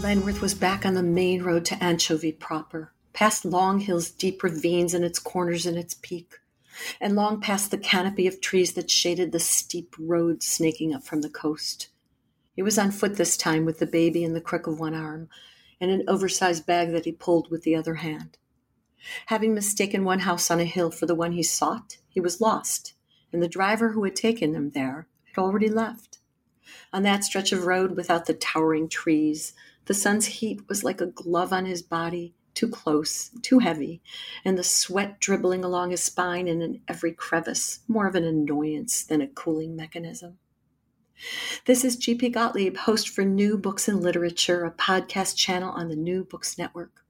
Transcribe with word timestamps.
Lenworth 0.00 0.42
was 0.42 0.52
back 0.52 0.84
on 0.84 0.92
the 0.92 1.02
main 1.02 1.42
road 1.42 1.64
to 1.64 1.82
Anchovy 1.82 2.30
proper, 2.30 2.92
past 3.14 3.46
Long 3.46 3.80
Hill's 3.80 4.10
deep 4.10 4.42
ravines 4.42 4.92
and 4.92 5.02
its 5.02 5.18
corners 5.18 5.64
and 5.64 5.78
its 5.78 5.94
peak, 5.94 6.34
and 7.00 7.16
long 7.16 7.40
past 7.40 7.70
the 7.70 7.78
canopy 7.78 8.26
of 8.26 8.42
trees 8.42 8.74
that 8.74 8.90
shaded 8.90 9.32
the 9.32 9.40
steep 9.40 9.96
road 9.98 10.42
snaking 10.42 10.94
up 10.94 11.02
from 11.02 11.22
the 11.22 11.30
coast. 11.30 11.88
He 12.54 12.62
was 12.62 12.78
on 12.78 12.90
foot 12.90 13.16
this 13.16 13.38
time 13.38 13.64
with 13.64 13.78
the 13.78 13.86
baby 13.86 14.22
in 14.22 14.34
the 14.34 14.40
crook 14.40 14.66
of 14.66 14.78
one 14.78 14.94
arm 14.94 15.30
and 15.80 15.90
an 15.90 16.04
oversized 16.06 16.66
bag 16.66 16.92
that 16.92 17.06
he 17.06 17.12
pulled 17.12 17.50
with 17.50 17.62
the 17.62 17.74
other 17.74 17.94
hand. 17.94 18.36
Having 19.26 19.54
mistaken 19.54 20.04
one 20.04 20.20
house 20.20 20.50
on 20.50 20.60
a 20.60 20.64
hill 20.64 20.90
for 20.90 21.06
the 21.06 21.14
one 21.14 21.32
he 21.32 21.42
sought, 21.42 21.96
he 22.06 22.20
was 22.20 22.40
lost, 22.40 22.92
and 23.32 23.42
the 23.42 23.48
driver 23.48 23.92
who 23.92 24.04
had 24.04 24.14
taken 24.14 24.54
him 24.54 24.72
there 24.72 25.08
had 25.24 25.40
already 25.40 25.70
left. 25.70 26.18
On 26.92 27.02
that 27.04 27.24
stretch 27.24 27.50
of 27.52 27.64
road 27.64 27.96
without 27.96 28.26
the 28.26 28.34
towering 28.34 28.88
trees, 28.88 29.54
the 29.86 29.94
sun's 29.94 30.26
heat 30.26 30.68
was 30.68 30.84
like 30.84 31.00
a 31.00 31.06
glove 31.06 31.52
on 31.52 31.64
his 31.64 31.82
body, 31.82 32.34
too 32.54 32.68
close, 32.68 33.30
too 33.42 33.60
heavy, 33.60 34.02
and 34.44 34.58
the 34.58 34.64
sweat 34.64 35.20
dribbling 35.20 35.64
along 35.64 35.90
his 35.90 36.02
spine 36.02 36.48
and 36.48 36.62
in 36.62 36.80
every 36.88 37.12
crevice, 37.12 37.80
more 37.86 38.06
of 38.06 38.14
an 38.14 38.24
annoyance 38.24 39.04
than 39.04 39.20
a 39.20 39.28
cooling 39.28 39.76
mechanism. 39.76 40.38
This 41.64 41.84
is 41.84 41.96
G.P. 41.96 42.30
Gottlieb, 42.30 42.76
host 42.76 43.08
for 43.08 43.24
New 43.24 43.56
Books 43.56 43.88
in 43.88 44.00
Literature, 44.00 44.64
a 44.64 44.70
podcast 44.70 45.36
channel 45.36 45.70
on 45.70 45.88
the 45.88 45.96
New 45.96 46.24
Books 46.24 46.58
Network. 46.58 47.04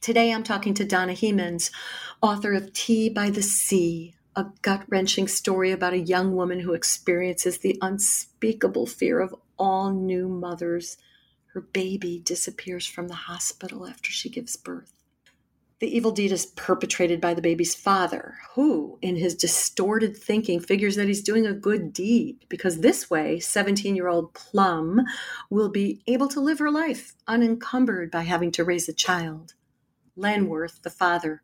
Today 0.00 0.32
I'm 0.32 0.42
talking 0.42 0.74
to 0.74 0.84
Donna 0.84 1.12
Hemans, 1.12 1.70
author 2.20 2.52
of 2.52 2.72
Tea 2.72 3.08
by 3.08 3.30
the 3.30 3.42
Sea, 3.42 4.14
a 4.34 4.46
gut 4.62 4.84
wrenching 4.88 5.28
story 5.28 5.70
about 5.70 5.92
a 5.92 5.98
young 5.98 6.34
woman 6.34 6.60
who 6.60 6.74
experiences 6.74 7.58
the 7.58 7.78
unspeakable 7.80 8.86
fear 8.86 9.20
of 9.20 9.34
all 9.58 9.92
new 9.92 10.28
mothers 10.28 10.96
her 11.52 11.60
baby 11.60 12.20
disappears 12.24 12.86
from 12.86 13.08
the 13.08 13.14
hospital 13.14 13.86
after 13.86 14.10
she 14.10 14.28
gives 14.28 14.56
birth. 14.56 14.92
The 15.80 15.96
evil 15.96 16.12
deed 16.12 16.30
is 16.30 16.44
perpetrated 16.46 17.22
by 17.22 17.32
the 17.32 17.40
baby's 17.40 17.74
father, 17.74 18.36
who, 18.54 18.98
in 19.00 19.16
his 19.16 19.34
distorted 19.34 20.14
thinking, 20.14 20.60
figures 20.60 20.94
that 20.96 21.08
he's 21.08 21.22
doing 21.22 21.46
a 21.46 21.54
good 21.54 21.94
deed 21.94 22.44
because 22.50 22.80
this 22.80 23.08
way, 23.08 23.40
17 23.40 23.96
year 23.96 24.06
old 24.06 24.34
Plum 24.34 25.00
will 25.48 25.70
be 25.70 26.02
able 26.06 26.28
to 26.28 26.40
live 26.40 26.58
her 26.58 26.70
life 26.70 27.14
unencumbered 27.26 28.10
by 28.10 28.22
having 28.22 28.52
to 28.52 28.64
raise 28.64 28.88
a 28.90 28.92
child. 28.92 29.54
Lenworth, 30.16 30.82
the 30.82 30.90
father, 30.90 31.42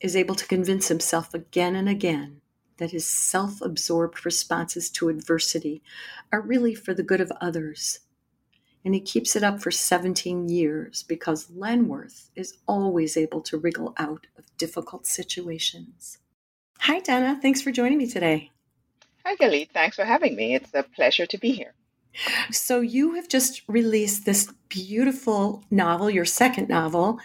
is 0.00 0.16
able 0.16 0.34
to 0.34 0.46
convince 0.46 0.88
himself 0.88 1.34
again 1.34 1.76
and 1.76 1.90
again 1.90 2.40
that 2.78 2.92
his 2.92 3.06
self 3.06 3.60
absorbed 3.60 4.24
responses 4.24 4.88
to 4.90 5.10
adversity 5.10 5.82
are 6.32 6.40
really 6.40 6.74
for 6.74 6.94
the 6.94 7.02
good 7.02 7.20
of 7.20 7.30
others 7.38 8.00
and 8.84 8.94
he 8.94 9.00
keeps 9.00 9.36
it 9.36 9.42
up 9.42 9.60
for 9.60 9.70
17 9.70 10.48
years 10.48 11.02
because 11.02 11.50
Lenworth 11.50 12.30
is 12.34 12.58
always 12.66 13.16
able 13.16 13.40
to 13.42 13.58
wriggle 13.58 13.94
out 13.96 14.26
of 14.36 14.44
difficult 14.56 15.06
situations. 15.06 16.18
Hi, 16.80 16.98
Donna. 17.00 17.38
Thanks 17.40 17.62
for 17.62 17.70
joining 17.70 17.98
me 17.98 18.08
today. 18.08 18.50
Hi, 19.24 19.36
Galit. 19.36 19.70
Thanks 19.70 19.96
for 19.96 20.04
having 20.04 20.34
me. 20.34 20.54
It's 20.54 20.74
a 20.74 20.82
pleasure 20.82 21.26
to 21.26 21.38
be 21.38 21.52
here. 21.52 21.74
So, 22.50 22.80
you 22.80 23.14
have 23.14 23.28
just 23.28 23.62
released 23.68 24.26
this 24.26 24.52
beautiful 24.68 25.64
novel, 25.70 26.10
your 26.10 26.24
second 26.24 26.68
novel, 26.68 27.18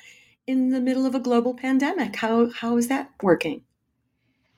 in 0.46 0.70
the 0.70 0.80
middle 0.80 1.06
of 1.06 1.14
a 1.14 1.20
global 1.20 1.54
pandemic. 1.54 2.16
How, 2.16 2.52
how 2.52 2.78
is 2.78 2.88
that 2.88 3.12
working? 3.22 3.64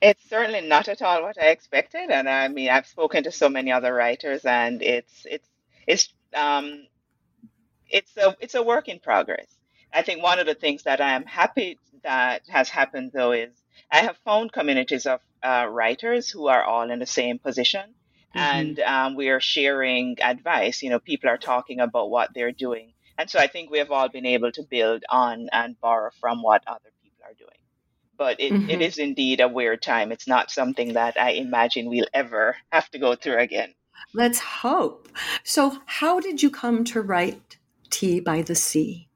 It's 0.00 0.22
certainly 0.28 0.60
not 0.60 0.88
at 0.88 1.02
all 1.02 1.22
what 1.22 1.40
I 1.40 1.48
expected, 1.48 2.10
and 2.10 2.28
I 2.28 2.48
mean, 2.48 2.70
I've 2.70 2.86
spoken 2.86 3.24
to 3.24 3.32
so 3.32 3.48
many 3.48 3.72
other 3.72 3.92
writers, 3.92 4.44
and 4.44 4.80
it's 4.82 5.26
it's 5.28 5.48
it's 5.86 6.08
um, 6.34 6.86
it's 7.90 8.16
a 8.16 8.36
it's 8.40 8.54
a 8.54 8.62
work 8.62 8.88
in 8.88 8.98
progress. 9.00 9.46
I 9.92 10.02
think 10.02 10.22
one 10.22 10.38
of 10.38 10.46
the 10.46 10.54
things 10.54 10.84
that 10.84 11.00
I 11.00 11.14
am 11.14 11.24
happy 11.24 11.78
that 12.02 12.42
has 12.48 12.68
happened 12.68 13.10
though 13.12 13.32
is 13.32 13.50
I 13.90 13.98
have 13.98 14.16
found 14.18 14.52
communities 14.52 15.06
of 15.06 15.20
uh, 15.42 15.66
writers 15.68 16.30
who 16.30 16.46
are 16.48 16.62
all 16.62 16.90
in 16.90 16.98
the 16.98 17.06
same 17.06 17.38
position, 17.38 17.94
mm-hmm. 18.34 18.38
and 18.38 18.80
um, 18.80 19.16
we 19.16 19.28
are 19.28 19.40
sharing 19.40 20.20
advice. 20.22 20.82
You 20.82 20.90
know, 20.90 21.00
people 21.00 21.28
are 21.30 21.38
talking 21.38 21.80
about 21.80 22.10
what 22.10 22.30
they're 22.34 22.52
doing, 22.52 22.92
and 23.18 23.28
so 23.28 23.38
I 23.38 23.48
think 23.48 23.70
we 23.70 23.78
have 23.78 23.90
all 23.90 24.08
been 24.08 24.26
able 24.26 24.52
to 24.52 24.62
build 24.62 25.04
on 25.08 25.48
and 25.52 25.80
borrow 25.80 26.10
from 26.20 26.42
what 26.42 26.62
other 26.66 26.90
people 27.02 27.24
are 27.24 27.34
doing. 27.34 27.50
But 28.16 28.38
it, 28.38 28.52
mm-hmm. 28.52 28.70
it 28.70 28.82
is 28.82 28.98
indeed 28.98 29.40
a 29.40 29.48
weird 29.48 29.82
time. 29.82 30.12
It's 30.12 30.28
not 30.28 30.50
something 30.50 30.92
that 30.92 31.18
I 31.18 31.30
imagine 31.30 31.88
we'll 31.88 32.06
ever 32.12 32.56
have 32.70 32.90
to 32.90 32.98
go 32.98 33.14
through 33.14 33.38
again. 33.38 33.74
Let's 34.12 34.38
hope. 34.38 35.08
So, 35.42 35.78
how 35.86 36.20
did 36.20 36.42
you 36.42 36.50
come 36.50 36.84
to 36.84 37.00
write 37.00 37.56
Tea 37.90 38.20
by 38.20 38.42
the 38.42 38.54
Sea? 38.54 39.08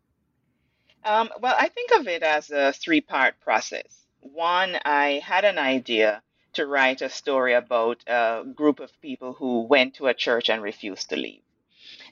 Um, 1.05 1.31
well, 1.41 1.55
I 1.59 1.69
think 1.69 1.93
of 1.93 2.09
it 2.09 2.23
as 2.23 2.51
a 2.51 2.73
three 2.73 3.01
part 3.01 3.41
process. 3.41 4.07
One, 4.21 4.79
I 4.85 5.23
had 5.25 5.45
an 5.45 5.59
idea 5.59 6.23
to 6.55 6.67
write 6.67 7.03
a 7.03 7.09
story 7.09 7.55
about 7.55 8.03
a 8.07 8.45
group 8.55 8.81
of 8.81 9.01
people 9.01 9.35
who 9.35 9.63
went 9.63 9.95
to 9.95 10.07
a 10.07 10.15
church 10.15 10.49
and 10.49 10.63
refused 10.63 11.11
to 11.11 11.17
leave. 11.17 11.43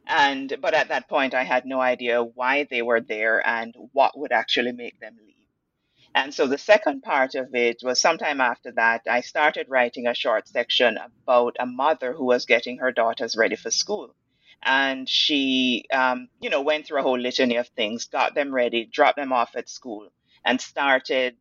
And 0.06 0.56
but 0.60 0.74
at 0.74 0.88
that 0.88 1.08
point 1.08 1.32
I 1.32 1.44
had 1.44 1.64
no 1.64 1.80
idea 1.80 2.22
why 2.22 2.64
they 2.64 2.82
were 2.82 3.00
there 3.00 3.46
and 3.46 3.74
what 3.92 4.18
would 4.18 4.32
actually 4.32 4.72
make 4.72 4.98
them 5.00 5.16
leave. 5.24 5.32
And 6.14 6.34
so 6.34 6.46
the 6.46 6.58
second 6.58 7.02
part 7.02 7.34
of 7.34 7.54
it 7.54 7.82
was 7.82 8.00
sometime 8.00 8.40
after 8.40 8.72
that, 8.72 9.02
I 9.08 9.22
started 9.22 9.70
writing 9.70 10.06
a 10.06 10.14
short 10.14 10.46
section 10.48 10.98
about 10.98 11.56
a 11.58 11.66
mother 11.66 12.12
who 12.12 12.24
was 12.24 12.44
getting 12.44 12.78
her 12.78 12.92
daughters 12.92 13.36
ready 13.36 13.56
for 13.56 13.70
school. 13.70 14.14
And 14.62 15.08
she, 15.08 15.86
um, 15.92 16.28
you 16.40 16.50
know, 16.50 16.62
went 16.62 16.86
through 16.86 17.00
a 17.00 17.02
whole 17.02 17.18
litany 17.18 17.56
of 17.56 17.68
things, 17.68 18.06
got 18.06 18.34
them 18.34 18.54
ready, 18.54 18.84
dropped 18.84 19.16
them 19.16 19.32
off 19.32 19.56
at 19.56 19.68
school, 19.68 20.08
and 20.44 20.60
started 20.60 21.36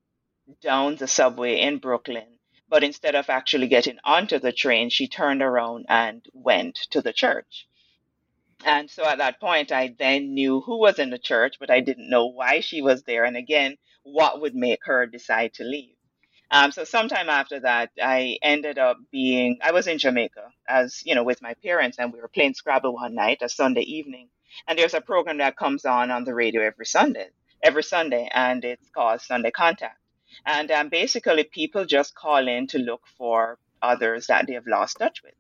down 0.61 0.95
the 0.95 1.07
subway 1.07 1.59
in 1.59 1.77
Brooklyn. 1.77 2.39
But 2.67 2.83
instead 2.83 3.15
of 3.15 3.29
actually 3.29 3.67
getting 3.67 3.99
onto 4.03 4.39
the 4.39 4.51
train, 4.51 4.89
she 4.89 5.07
turned 5.07 5.41
around 5.41 5.85
and 5.89 6.25
went 6.33 6.75
to 6.91 7.01
the 7.01 7.13
church. 7.13 7.67
And 8.63 8.89
so 8.89 9.05
at 9.05 9.17
that 9.17 9.39
point, 9.39 9.71
I 9.71 9.95
then 9.97 10.33
knew 10.33 10.61
who 10.61 10.79
was 10.79 10.99
in 10.99 11.09
the 11.09 11.19
church, 11.19 11.57
but 11.59 11.69
I 11.69 11.81
didn't 11.81 12.09
know 12.09 12.27
why 12.27 12.59
she 12.59 12.81
was 12.81 13.03
there. 13.03 13.23
And 13.23 13.35
again, 13.35 13.77
what 14.03 14.41
would 14.41 14.55
make 14.55 14.85
her 14.85 15.05
decide 15.05 15.53
to 15.55 15.63
leave. 15.63 15.95
Um, 16.51 16.72
so 16.73 16.84
sometime 16.84 17.29
after 17.29 17.62
that, 17.62 17.91
I 18.01 18.38
ended 18.41 18.78
up 18.78 18.97
being, 19.09 19.59
I 19.63 19.72
was 19.72 19.88
in 19.88 19.97
Jamaica 20.00 20.51
as, 20.67 21.01
you 21.06 21.16
know, 21.16 21.23
with 21.23 21.41
my 21.41 21.53
parents 21.63 21.97
and 21.97 22.12
we 22.12 22.19
were 22.19 22.28
playing 22.28 22.56
Scrabble 22.56 22.94
one 22.94 23.16
night, 23.16 23.39
a 23.41 23.47
Sunday 23.47 23.81
evening. 23.84 24.28
And 24.67 24.78
there's 24.78 24.94
a 24.94 25.00
program 25.00 25.38
that 25.38 25.56
comes 25.56 25.85
on 25.85 26.11
on 26.11 26.25
the 26.25 26.34
radio 26.34 26.61
every 26.61 26.85
Sunday, 26.85 27.29
every 27.63 27.84
Sunday, 27.84 28.29
and 28.34 28.66
it's 28.66 28.90
called 28.90 29.22
Sunday 29.22 29.51
Contact. 29.51 29.97
And 30.45 30.69
um, 30.72 30.90
basically 30.90 31.45
people 31.45 31.85
just 31.85 32.16
call 32.16 32.45
in 32.47 32.67
to 32.67 32.79
look 32.79 33.03
for 33.17 33.57
others 33.81 34.28
that 34.28 34.45
they 34.47 34.53
have 34.53 34.67
lost 34.67 34.97
touch 34.97 35.23
with. 35.23 35.34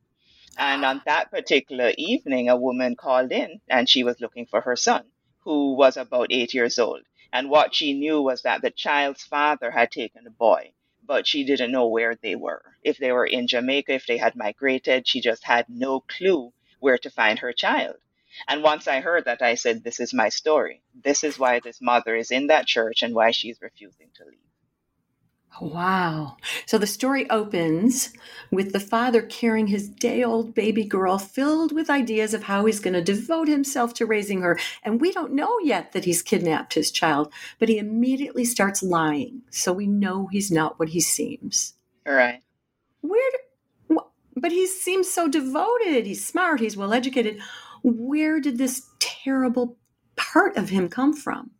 And 0.57 0.85
on 0.85 1.01
that 1.05 1.29
particular 1.29 1.91
evening, 1.97 2.47
a 2.49 2.55
woman 2.55 2.95
called 2.95 3.33
in 3.33 3.59
and 3.69 3.89
she 3.89 4.03
was 4.05 4.21
looking 4.21 4.45
for 4.45 4.61
her 4.61 4.77
son, 4.77 5.03
who 5.39 5.75
was 5.75 5.97
about 5.97 6.27
eight 6.29 6.53
years 6.53 6.79
old. 6.79 7.01
And 7.33 7.49
what 7.49 7.75
she 7.75 7.93
knew 7.93 8.21
was 8.21 8.43
that 8.43 8.61
the 8.61 8.71
child's 8.71 9.23
father 9.23 9.71
had 9.71 9.91
taken 9.91 10.23
the 10.23 10.29
boy, 10.29 10.71
but 11.11 11.27
she 11.27 11.43
didn't 11.43 11.73
know 11.73 11.87
where 11.87 12.15
they 12.15 12.37
were. 12.37 12.63
If 12.83 12.97
they 12.97 13.11
were 13.11 13.25
in 13.25 13.45
Jamaica, 13.45 13.91
if 13.91 14.05
they 14.07 14.15
had 14.15 14.33
migrated, 14.33 15.05
she 15.05 15.19
just 15.19 15.43
had 15.43 15.65
no 15.67 15.99
clue 15.99 16.53
where 16.79 16.97
to 16.99 17.09
find 17.09 17.37
her 17.39 17.51
child. 17.51 17.97
And 18.47 18.63
once 18.63 18.87
I 18.87 19.01
heard 19.01 19.25
that, 19.25 19.41
I 19.41 19.55
said, 19.55 19.83
This 19.83 19.99
is 19.99 20.13
my 20.13 20.29
story. 20.29 20.83
This 20.95 21.25
is 21.25 21.37
why 21.37 21.59
this 21.59 21.81
mother 21.81 22.15
is 22.15 22.31
in 22.31 22.47
that 22.47 22.65
church 22.65 23.03
and 23.03 23.13
why 23.13 23.31
she's 23.31 23.61
refusing 23.61 24.07
to 24.15 24.23
leave. 24.23 24.50
Wow. 25.59 26.37
So 26.65 26.77
the 26.77 26.87
story 26.87 27.29
opens 27.29 28.13
with 28.51 28.71
the 28.71 28.79
father 28.79 29.21
carrying 29.21 29.67
his 29.67 29.89
day 29.89 30.23
old 30.23 30.55
baby 30.55 30.83
girl 30.83 31.17
filled 31.17 31.71
with 31.71 31.89
ideas 31.89 32.33
of 32.33 32.43
how 32.43 32.65
he's 32.65 32.79
going 32.79 32.93
to 32.93 33.01
devote 33.01 33.47
himself 33.47 33.93
to 33.95 34.05
raising 34.05 34.41
her. 34.41 34.57
And 34.83 35.01
we 35.01 35.11
don't 35.11 35.33
know 35.33 35.59
yet 35.59 35.91
that 35.91 36.05
he's 36.05 36.21
kidnapped 36.21 36.73
his 36.73 36.89
child, 36.89 37.31
but 37.59 37.69
he 37.69 37.77
immediately 37.77 38.45
starts 38.45 38.81
lying. 38.81 39.41
So 39.51 39.73
we 39.73 39.87
know 39.87 40.27
he's 40.27 40.51
not 40.51 40.79
what 40.79 40.89
he 40.89 41.01
seems. 41.01 41.73
All 42.07 42.13
right. 42.13 42.41
Where, 43.01 43.31
but 44.35 44.51
he 44.51 44.65
seems 44.65 45.09
so 45.09 45.27
devoted. 45.27 46.05
He's 46.05 46.25
smart. 46.25 46.61
He's 46.61 46.77
well 46.77 46.93
educated. 46.93 47.39
Where 47.83 48.39
did 48.39 48.57
this 48.57 48.87
terrible 48.99 49.77
part 50.15 50.55
of 50.55 50.69
him 50.69 50.87
come 50.89 51.13
from? 51.13 51.51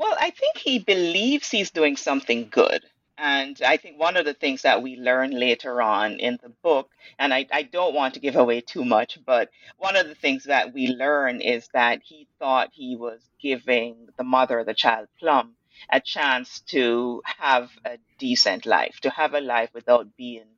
Well, 0.00 0.16
I 0.18 0.30
think 0.30 0.56
he 0.58 0.80
believes 0.80 1.48
he's 1.50 1.70
doing 1.70 1.96
something 1.96 2.48
good. 2.48 2.84
And 3.18 3.60
I 3.62 3.76
think 3.76 4.00
one 4.00 4.16
of 4.16 4.24
the 4.24 4.34
things 4.34 4.62
that 4.62 4.82
we 4.82 4.96
learn 4.96 5.30
later 5.30 5.80
on 5.82 6.18
in 6.18 6.40
the 6.42 6.48
book, 6.48 6.90
and 7.20 7.32
I, 7.34 7.46
I 7.52 7.62
don't 7.62 7.94
want 7.94 8.14
to 8.14 8.20
give 8.20 8.34
away 8.34 8.62
too 8.62 8.84
much, 8.84 9.18
but 9.24 9.50
one 9.78 9.94
of 9.96 10.08
the 10.08 10.14
things 10.16 10.44
that 10.44 10.72
we 10.74 10.88
learn 10.88 11.40
is 11.42 11.68
that 11.74 12.02
he 12.02 12.26
thought 12.40 12.70
he 12.72 12.96
was 12.96 13.20
giving 13.40 14.08
the 14.16 14.24
mother 14.24 14.58
of 14.58 14.66
the 14.66 14.74
child, 14.74 15.08
Plum, 15.20 15.54
a 15.90 16.00
chance 16.00 16.60
to 16.74 17.22
have 17.38 17.70
a 17.84 17.98
decent 18.18 18.66
life, 18.66 18.98
to 19.02 19.10
have 19.10 19.34
a 19.34 19.40
life 19.40 19.70
without 19.74 20.16
being 20.16 20.48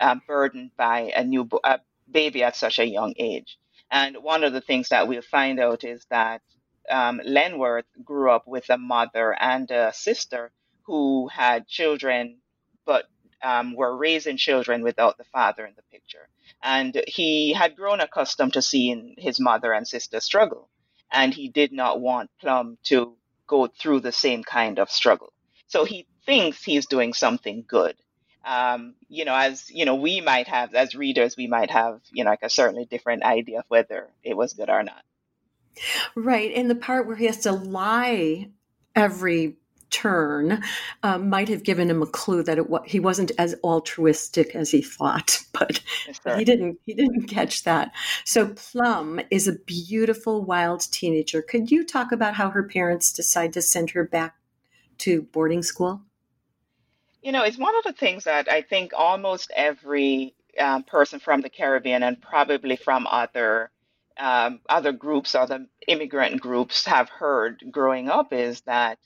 um, 0.00 0.22
burdened 0.26 0.70
by 0.76 1.12
a 1.14 1.24
new 1.24 1.48
a 1.64 1.80
baby 2.10 2.42
at 2.42 2.56
such 2.56 2.78
a 2.80 2.86
young 2.86 3.14
age. 3.18 3.58
And 3.90 4.16
one 4.22 4.44
of 4.44 4.52
the 4.54 4.60
things 4.62 4.88
that 4.90 5.08
we'll 5.08 5.22
find 5.22 5.60
out 5.60 5.84
is 5.84 6.06
that 6.10 6.42
um, 6.90 7.20
Lenworth 7.24 7.86
grew 8.04 8.30
up 8.30 8.46
with 8.46 8.68
a 8.70 8.78
mother 8.78 9.36
and 9.38 9.70
a 9.70 9.92
sister 9.92 10.50
who 10.82 11.28
had 11.28 11.68
children, 11.68 12.38
but 12.84 13.06
um, 13.42 13.74
were 13.74 13.96
raising 13.96 14.36
children 14.36 14.82
without 14.82 15.18
the 15.18 15.24
father 15.24 15.66
in 15.66 15.74
the 15.76 15.82
picture. 15.92 16.28
And 16.62 17.02
he 17.06 17.52
had 17.52 17.76
grown 17.76 18.00
accustomed 18.00 18.54
to 18.54 18.62
seeing 18.62 19.14
his 19.18 19.38
mother 19.38 19.72
and 19.72 19.86
sister 19.86 20.20
struggle. 20.20 20.68
And 21.10 21.32
he 21.32 21.48
did 21.48 21.72
not 21.72 22.00
want 22.00 22.30
Plum 22.40 22.78
to 22.84 23.14
go 23.46 23.66
through 23.66 24.00
the 24.00 24.12
same 24.12 24.42
kind 24.44 24.78
of 24.78 24.90
struggle. 24.90 25.32
So 25.66 25.84
he 25.84 26.06
thinks 26.26 26.62
he's 26.62 26.86
doing 26.86 27.14
something 27.14 27.64
good. 27.66 27.96
Um, 28.44 28.94
you 29.08 29.24
know, 29.24 29.34
as 29.34 29.70
you 29.70 29.84
know, 29.84 29.96
we 29.96 30.20
might 30.20 30.48
have, 30.48 30.74
as 30.74 30.94
readers, 30.94 31.36
we 31.36 31.46
might 31.46 31.70
have, 31.70 32.00
you 32.12 32.24
know, 32.24 32.30
like 32.30 32.42
a 32.42 32.50
certainly 32.50 32.86
different 32.86 33.22
idea 33.22 33.60
of 33.60 33.64
whether 33.68 34.08
it 34.22 34.36
was 34.36 34.54
good 34.54 34.70
or 34.70 34.82
not. 34.82 35.02
Right. 36.14 36.52
And 36.54 36.70
the 36.70 36.74
part 36.74 37.06
where 37.06 37.16
he 37.16 37.26
has 37.26 37.38
to 37.38 37.52
lie 37.52 38.50
every 38.94 39.56
turn 39.90 40.62
um, 41.02 41.30
might 41.30 41.48
have 41.48 41.62
given 41.62 41.88
him 41.88 42.02
a 42.02 42.06
clue 42.06 42.42
that 42.42 42.58
it, 42.58 42.66
he 42.86 43.00
wasn't 43.00 43.32
as 43.38 43.54
altruistic 43.64 44.54
as 44.54 44.70
he 44.70 44.82
thought, 44.82 45.42
but 45.52 45.80
he 46.36 46.44
didn't. 46.44 46.78
He 46.84 46.94
didn't 46.94 47.26
catch 47.26 47.64
that. 47.64 47.92
So 48.24 48.48
Plum 48.48 49.20
is 49.30 49.48
a 49.48 49.58
beautiful 49.58 50.44
wild 50.44 50.80
teenager. 50.92 51.42
Could 51.42 51.70
you 51.70 51.84
talk 51.84 52.12
about 52.12 52.34
how 52.34 52.50
her 52.50 52.62
parents 52.62 53.12
decide 53.12 53.52
to 53.54 53.62
send 53.62 53.90
her 53.90 54.04
back 54.04 54.36
to 54.98 55.22
boarding 55.22 55.62
school? 55.62 56.02
You 57.22 57.32
know, 57.32 57.42
it's 57.42 57.58
one 57.58 57.76
of 57.76 57.84
the 57.84 57.92
things 57.92 58.24
that 58.24 58.50
I 58.50 58.62
think 58.62 58.92
almost 58.96 59.50
every 59.54 60.34
um, 60.58 60.84
person 60.84 61.18
from 61.18 61.40
the 61.40 61.50
Caribbean 61.50 62.02
and 62.02 62.20
probably 62.20 62.76
from 62.76 63.06
other 63.06 63.70
um, 64.18 64.60
other 64.68 64.92
groups, 64.92 65.34
other 65.34 65.66
immigrant 65.86 66.40
groups 66.40 66.86
have 66.86 67.08
heard 67.08 67.62
growing 67.70 68.08
up 68.08 68.32
is 68.32 68.60
that 68.62 68.98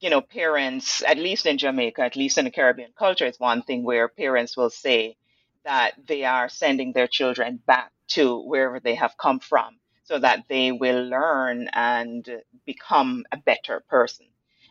you 0.00 0.10
know, 0.10 0.20
parents, 0.20 1.02
at 1.02 1.18
least 1.18 1.46
in 1.46 1.58
Jamaica, 1.58 2.02
at 2.02 2.16
least 2.16 2.38
in 2.38 2.44
the 2.44 2.50
Caribbean 2.50 2.92
culture, 2.96 3.26
it's 3.26 3.40
one 3.40 3.62
thing 3.62 3.82
where 3.82 4.08
parents 4.08 4.56
will 4.56 4.70
say 4.70 5.16
that 5.64 5.94
they 6.06 6.24
are 6.24 6.48
sending 6.48 6.92
their 6.92 7.06
children 7.08 7.60
back 7.66 7.90
to 8.08 8.40
wherever 8.42 8.80
they 8.80 8.94
have 8.94 9.16
come 9.16 9.40
from 9.40 9.78
so 10.04 10.18
that 10.18 10.44
they 10.48 10.72
will 10.72 11.04
learn 11.04 11.68
and 11.72 12.28
become 12.66 13.24
a 13.32 13.36
better 13.36 13.82
person. 13.88 14.26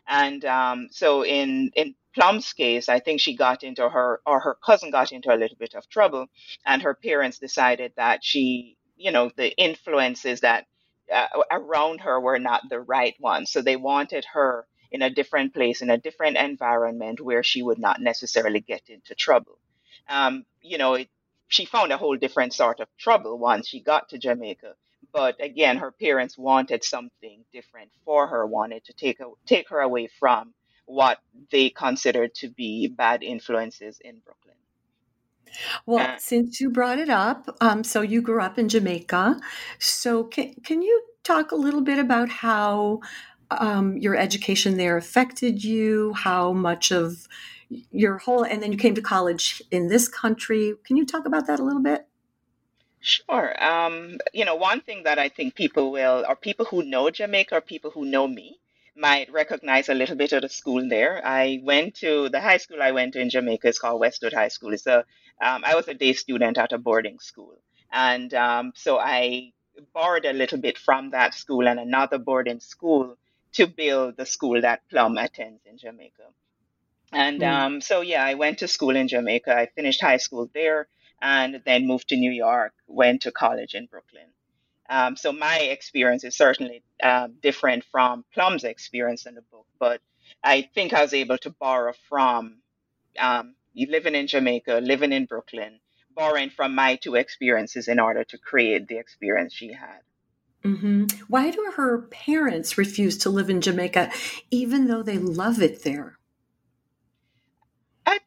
And 0.06 0.44
um, 0.44 0.88
so 0.90 1.24
in, 1.24 1.70
in 1.74 1.94
Plum's 2.14 2.52
case, 2.52 2.88
I 2.88 3.00
think 3.00 3.20
she 3.20 3.36
got 3.36 3.62
into 3.62 3.88
her, 3.88 4.20
or 4.26 4.40
her 4.40 4.56
cousin 4.64 4.90
got 4.90 5.12
into 5.12 5.34
a 5.34 5.36
little 5.36 5.56
bit 5.58 5.74
of 5.74 5.88
trouble, 5.88 6.26
and 6.66 6.82
her 6.82 6.94
parents 6.94 7.38
decided 7.38 7.92
that 7.96 8.22
she, 8.22 8.76
you 9.02 9.10
know, 9.10 9.30
the 9.36 9.50
influences 9.56 10.40
that 10.40 10.66
uh, 11.12 11.26
around 11.50 12.00
her 12.00 12.20
were 12.20 12.38
not 12.38 12.68
the 12.68 12.80
right 12.80 13.14
ones. 13.20 13.50
So 13.50 13.60
they 13.60 13.76
wanted 13.76 14.24
her 14.32 14.66
in 14.92 15.02
a 15.02 15.10
different 15.10 15.52
place, 15.54 15.82
in 15.82 15.90
a 15.90 15.98
different 15.98 16.36
environment 16.36 17.20
where 17.20 17.42
she 17.42 17.62
would 17.62 17.78
not 17.78 18.00
necessarily 18.00 18.60
get 18.60 18.88
into 18.88 19.14
trouble. 19.14 19.58
Um, 20.08 20.44
you 20.60 20.78
know, 20.78 20.94
it, 20.94 21.08
she 21.48 21.64
found 21.64 21.92
a 21.92 21.96
whole 21.96 22.16
different 22.16 22.52
sort 22.54 22.80
of 22.80 22.88
trouble 22.96 23.38
once 23.38 23.68
she 23.68 23.80
got 23.80 24.10
to 24.10 24.18
Jamaica. 24.18 24.74
But 25.12 25.42
again, 25.42 25.78
her 25.78 25.90
parents 25.90 26.38
wanted 26.38 26.84
something 26.84 27.44
different 27.52 27.90
for 28.04 28.28
her, 28.28 28.46
wanted 28.46 28.84
to 28.84 28.92
take, 28.92 29.20
a, 29.20 29.26
take 29.46 29.68
her 29.70 29.80
away 29.80 30.08
from 30.20 30.54
what 30.86 31.18
they 31.50 31.70
considered 31.70 32.34
to 32.36 32.48
be 32.48 32.86
bad 32.88 33.22
influences 33.22 33.98
in 34.00 34.20
Brooklyn. 34.24 34.61
Well, 35.86 36.14
uh, 36.14 36.18
since 36.18 36.60
you 36.60 36.70
brought 36.70 36.98
it 36.98 37.10
up, 37.10 37.56
um, 37.60 37.84
so 37.84 38.00
you 38.00 38.22
grew 38.22 38.40
up 38.40 38.58
in 38.58 38.68
Jamaica. 38.68 39.40
So 39.78 40.24
can, 40.24 40.54
can 40.64 40.82
you 40.82 41.02
talk 41.24 41.52
a 41.52 41.56
little 41.56 41.82
bit 41.82 41.98
about 41.98 42.28
how 42.28 43.00
um, 43.50 43.96
your 43.96 44.16
education 44.16 44.76
there 44.76 44.96
affected 44.96 45.62
you, 45.62 46.14
how 46.14 46.52
much 46.52 46.90
of 46.90 47.28
your 47.90 48.18
whole, 48.18 48.44
and 48.44 48.62
then 48.62 48.72
you 48.72 48.78
came 48.78 48.94
to 48.94 49.02
college 49.02 49.62
in 49.70 49.88
this 49.88 50.08
country. 50.08 50.74
Can 50.84 50.96
you 50.96 51.06
talk 51.06 51.26
about 51.26 51.46
that 51.46 51.60
a 51.60 51.64
little 51.64 51.82
bit? 51.82 52.06
Sure. 53.00 53.62
Um, 53.62 54.18
you 54.32 54.44
know, 54.44 54.54
one 54.54 54.80
thing 54.80 55.02
that 55.04 55.18
I 55.18 55.28
think 55.28 55.54
people 55.54 55.90
will, 55.90 56.24
or 56.28 56.36
people 56.36 56.66
who 56.66 56.84
know 56.84 57.10
Jamaica, 57.10 57.56
or 57.56 57.60
people 57.60 57.90
who 57.90 58.04
know 58.04 58.28
me, 58.28 58.58
might 58.94 59.32
recognize 59.32 59.88
a 59.88 59.94
little 59.94 60.16
bit 60.16 60.32
of 60.32 60.42
the 60.42 60.48
school 60.48 60.86
there. 60.88 61.20
I 61.26 61.60
went 61.64 61.96
to 61.96 62.28
the 62.28 62.40
high 62.40 62.58
school 62.58 62.82
I 62.82 62.92
went 62.92 63.14
to 63.14 63.20
in 63.20 63.30
Jamaica 63.30 63.68
is 63.68 63.78
called 63.78 64.00
Westwood 64.00 64.34
High 64.34 64.48
School. 64.48 64.72
It's 64.74 64.86
a, 64.86 65.04
um, 65.42 65.62
I 65.64 65.74
was 65.74 65.88
a 65.88 65.94
day 65.94 66.12
student 66.12 66.56
at 66.58 66.72
a 66.72 66.78
boarding 66.78 67.18
school, 67.18 67.56
and 67.92 68.32
um, 68.32 68.72
so 68.74 68.98
I 68.98 69.52
borrowed 69.92 70.24
a 70.24 70.32
little 70.32 70.58
bit 70.58 70.78
from 70.78 71.10
that 71.10 71.34
school 71.34 71.66
and 71.68 71.80
another 71.80 72.18
boarding 72.18 72.60
school 72.60 73.16
to 73.52 73.66
build 73.66 74.16
the 74.16 74.26
school 74.26 74.60
that 74.60 74.88
Plum 74.88 75.18
attends 75.18 75.62
in 75.66 75.78
Jamaica. 75.78 76.24
And 77.12 77.40
mm. 77.40 77.52
um, 77.52 77.80
so, 77.80 78.00
yeah, 78.00 78.24
I 78.24 78.34
went 78.34 78.58
to 78.58 78.68
school 78.68 78.96
in 78.96 79.08
Jamaica. 79.08 79.54
I 79.54 79.66
finished 79.66 80.00
high 80.00 80.16
school 80.16 80.48
there 80.54 80.88
and 81.20 81.60
then 81.64 81.86
moved 81.86 82.08
to 82.08 82.16
New 82.16 82.32
York, 82.32 82.72
went 82.86 83.22
to 83.22 83.32
college 83.32 83.74
in 83.74 83.86
Brooklyn. 83.86 84.28
Um, 84.88 85.16
so, 85.16 85.32
my 85.32 85.58
experience 85.58 86.24
is 86.24 86.36
certainly 86.36 86.82
uh, 87.02 87.28
different 87.42 87.84
from 87.84 88.24
Plum's 88.32 88.64
experience 88.64 89.26
in 89.26 89.34
the 89.34 89.42
book, 89.42 89.66
but 89.78 90.00
I 90.42 90.62
think 90.74 90.92
I 90.92 91.02
was 91.02 91.14
able 91.14 91.38
to 91.38 91.50
borrow 91.50 91.92
from 92.08 92.58
um, 93.18 93.54
living 93.74 94.14
in 94.14 94.26
Jamaica, 94.26 94.80
living 94.82 95.12
in 95.12 95.26
Brooklyn, 95.26 95.80
borrowing 96.14 96.50
from 96.50 96.74
my 96.74 96.96
two 96.96 97.14
experiences 97.14 97.88
in 97.88 97.98
order 97.98 98.24
to 98.24 98.38
create 98.38 98.88
the 98.88 98.98
experience 98.98 99.54
she 99.54 99.72
had. 99.72 100.00
Mm-hmm. 100.64 101.06
Why 101.28 101.50
do 101.50 101.72
her 101.76 102.02
parents 102.02 102.78
refuse 102.78 103.18
to 103.18 103.30
live 103.30 103.50
in 103.50 103.60
Jamaica, 103.60 104.10
even 104.50 104.86
though 104.86 105.02
they 105.02 105.18
love 105.18 105.60
it 105.60 105.82
there? 105.82 106.18
I, 108.06 108.20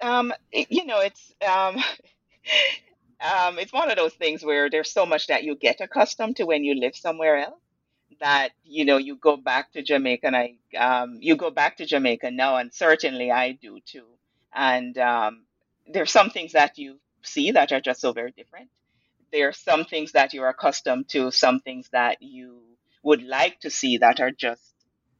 um, 0.00 0.32
you 0.52 0.86
know, 0.86 1.00
it's 1.00 1.34
um, 1.46 1.76
um, 3.20 3.58
it's 3.58 3.72
one 3.72 3.90
of 3.90 3.96
those 3.96 4.14
things 4.14 4.44
where 4.44 4.70
there's 4.70 4.92
so 4.92 5.04
much 5.04 5.26
that 5.26 5.42
you 5.42 5.56
get 5.56 5.80
accustomed 5.80 6.36
to 6.36 6.44
when 6.44 6.62
you 6.62 6.78
live 6.78 6.94
somewhere 6.94 7.38
else 7.38 7.60
that 8.20 8.50
you 8.64 8.84
know 8.84 8.98
you 8.98 9.16
go 9.16 9.36
back 9.36 9.72
to 9.72 9.82
Jamaica 9.82 10.26
and 10.26 10.36
I 10.36 10.54
um, 10.78 11.18
you 11.20 11.36
go 11.36 11.50
back 11.50 11.78
to 11.78 11.86
Jamaica 11.86 12.30
now, 12.30 12.56
and 12.56 12.72
certainly 12.72 13.30
I 13.30 13.52
do 13.52 13.78
too. 13.84 14.06
And 14.54 14.96
um, 14.98 15.44
there's 15.86 16.12
some 16.12 16.30
things 16.30 16.52
that 16.52 16.78
you 16.78 16.98
see 17.22 17.52
that 17.52 17.72
are 17.72 17.80
just 17.80 18.00
so 18.00 18.12
very 18.12 18.32
different 18.32 18.68
there 19.32 19.48
are 19.48 19.52
some 19.52 19.84
things 19.84 20.12
that 20.12 20.34
you're 20.34 20.48
accustomed 20.48 21.08
to, 21.10 21.30
some 21.32 21.60
things 21.60 21.88
that 21.92 22.22
you 22.22 22.62
would 23.04 23.22
like 23.24 23.60
to 23.60 23.70
see 23.70 23.98
that 23.98 24.20
are 24.20 24.30
just 24.30 24.74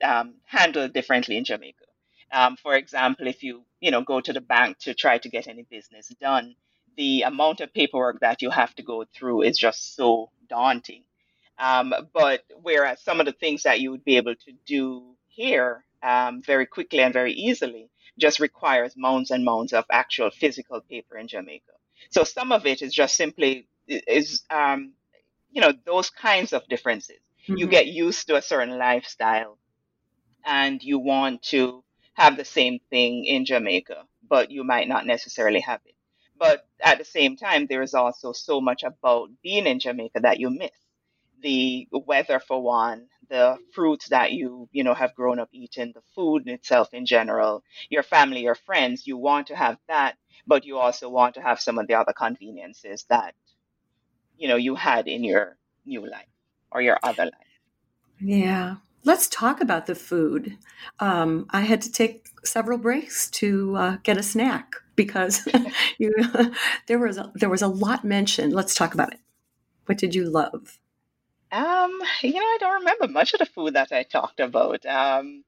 um, 0.04 0.37
handled 0.44 0.92
differently 0.94 1.37
in 1.37 1.44
Jamaica. 1.44 1.84
Um, 2.32 2.56
for 2.56 2.75
example, 2.76 3.28
if 3.28 3.44
you 3.44 3.64
you 3.80 3.90
know 3.90 4.02
go 4.02 4.20
to 4.20 4.34
the 4.34 4.40
bank 4.42 4.78
to 4.80 4.94
try 4.94 5.18
to 5.18 5.30
get 5.30 5.49
any 5.49 5.64
business 5.64 6.08
done, 6.20 6.56
the 6.96 7.22
amount 7.22 7.60
of 7.60 7.75
paperwork 7.75 8.20
that 8.20 8.42
you 8.42 8.50
have 8.50 8.75
to 8.76 8.82
go 8.82 9.04
through 9.14 9.42
is 9.44 9.58
just 9.58 9.96
so 9.96 10.30
daunting. 10.49 11.04
Um, 11.58 11.94
but 12.14 12.42
whereas 12.62 13.02
some 13.02 13.20
of 13.20 13.26
the 13.26 13.32
things 13.32 13.64
that 13.64 13.80
you 13.80 13.90
would 13.92 14.04
be 14.04 14.18
able 14.18 14.37
to 14.37 14.52
do 14.66 15.14
here 15.28 15.84
um, 16.02 16.42
very 16.42 16.66
quickly 16.66 17.00
and 17.00 17.12
very 17.14 17.32
easily 17.34 17.90
just 18.19 18.40
requires 18.40 18.95
mounds 18.97 19.31
and 19.31 19.45
mounds 19.45 19.73
of 19.73 19.85
actual 19.90 20.31
physical 20.31 20.81
paper 20.81 21.17
in 21.17 21.29
Jamaica. 21.29 21.73
So 22.11 22.25
some 22.25 22.52
of 22.52 22.67
it 22.67 22.83
is 22.83 22.93
just 22.93 23.17
simply 23.17 23.69
is 23.87 24.43
um, 24.50 24.93
you 25.50 25.61
know 25.61 25.73
those 25.85 26.11
kinds 26.11 26.52
of 26.52 26.67
differences. 26.69 27.19
Mm-hmm. 27.45 27.57
You 27.59 27.67
get 27.67 27.87
used 27.87 28.26
to 28.29 28.37
a 28.37 28.43
certain 28.43 28.79
lifestyle, 28.79 29.59
and 30.45 30.83
you 30.83 30.99
want 30.99 31.43
to 31.45 31.83
have 32.14 32.37
the 32.37 32.45
same 32.45 32.81
thing 32.90 33.25
in 33.25 33.45
Jamaica, 33.45 34.05
but 34.29 34.50
you 34.50 34.64
might 34.64 34.88
not 34.88 35.07
necessarily 35.07 35.61
have 35.61 35.81
it. 35.87 35.95
But 36.38 36.67
at 36.83 36.99
the 36.99 37.05
same 37.05 37.37
time, 37.37 37.67
there 37.67 37.83
is 37.83 37.95
also 37.95 38.33
so 38.33 38.61
much 38.61 38.83
about 38.83 39.31
being 39.43 39.67
in 39.67 39.79
Jamaica 39.79 40.21
that 40.21 40.40
you 40.40 40.50
miss. 40.50 40.71
The 41.43 41.87
weather, 41.93 42.40
for 42.40 42.62
one, 42.62 43.09
the 43.30 43.56
fruits 43.72 44.08
that 44.08 44.32
you, 44.32 44.68
you 44.72 44.84
know, 44.84 44.94
have 44.94 45.14
grown 45.14 45.38
up 45.38 45.49
eating, 45.52 45.92
the 45.94 46.02
food 46.14 46.46
itself 46.49 46.92
in 46.92 47.06
general, 47.06 47.62
your 47.88 48.02
family, 48.02 48.42
your 48.42 48.54
friends, 48.54 49.06
you 49.06 49.16
want 49.16 49.46
to 49.46 49.56
have 49.56 49.78
that, 49.88 50.16
but 50.46 50.64
you 50.64 50.78
also 50.78 51.08
want 51.08 51.34
to 51.37 51.40
have 51.40 51.60
some 51.60 51.78
of 51.78 51.87
the 51.87 51.94
other 51.94 52.12
conveniences 52.12 53.06
that 53.08 53.34
you 54.37 54.49
know 54.49 54.56
you 54.56 54.75
had 54.75 55.06
in 55.06 55.22
your 55.22 55.56
new 55.87 56.08
life 56.08 56.26
or 56.72 56.82
your 56.82 56.99
other 57.02 57.25
life. 57.25 57.50
Yeah. 58.20 58.76
Let's 59.02 59.28
talk 59.28 59.62
about 59.62 59.87
the 59.87 59.94
food. 59.94 60.58
Um, 60.99 61.46
I 61.50 61.62
had 61.62 61.80
to 61.82 61.92
take 61.92 62.28
several 62.44 62.76
breaks 62.76 63.30
to 63.30 63.76
uh, 63.76 63.96
get 64.02 64.18
a 64.18 64.22
snack 64.22 64.75
because 64.94 65.49
you, 65.99 66.12
there 66.87 66.99
was 66.99 67.16
a, 67.16 67.32
there 67.34 67.49
was 67.49 67.62
a 67.62 67.68
lot 67.68 68.04
mentioned. 68.04 68.52
Let's 68.52 68.75
talk 68.75 68.92
about 68.92 69.14
it. 69.14 69.20
What 69.87 69.96
did 69.96 70.14
you 70.14 70.28
love? 70.28 70.78
Um, 71.52 72.00
you 72.23 72.33
know, 72.35 72.40
I 72.40 72.57
don't 72.61 72.80
remember 72.80 73.09
much 73.09 73.33
of 73.35 73.38
the 73.38 73.47
food 73.47 73.75
that 73.75 73.92
I 73.92 74.02
talked 74.02 74.40
about. 74.40 74.85
Um, 74.87 75.45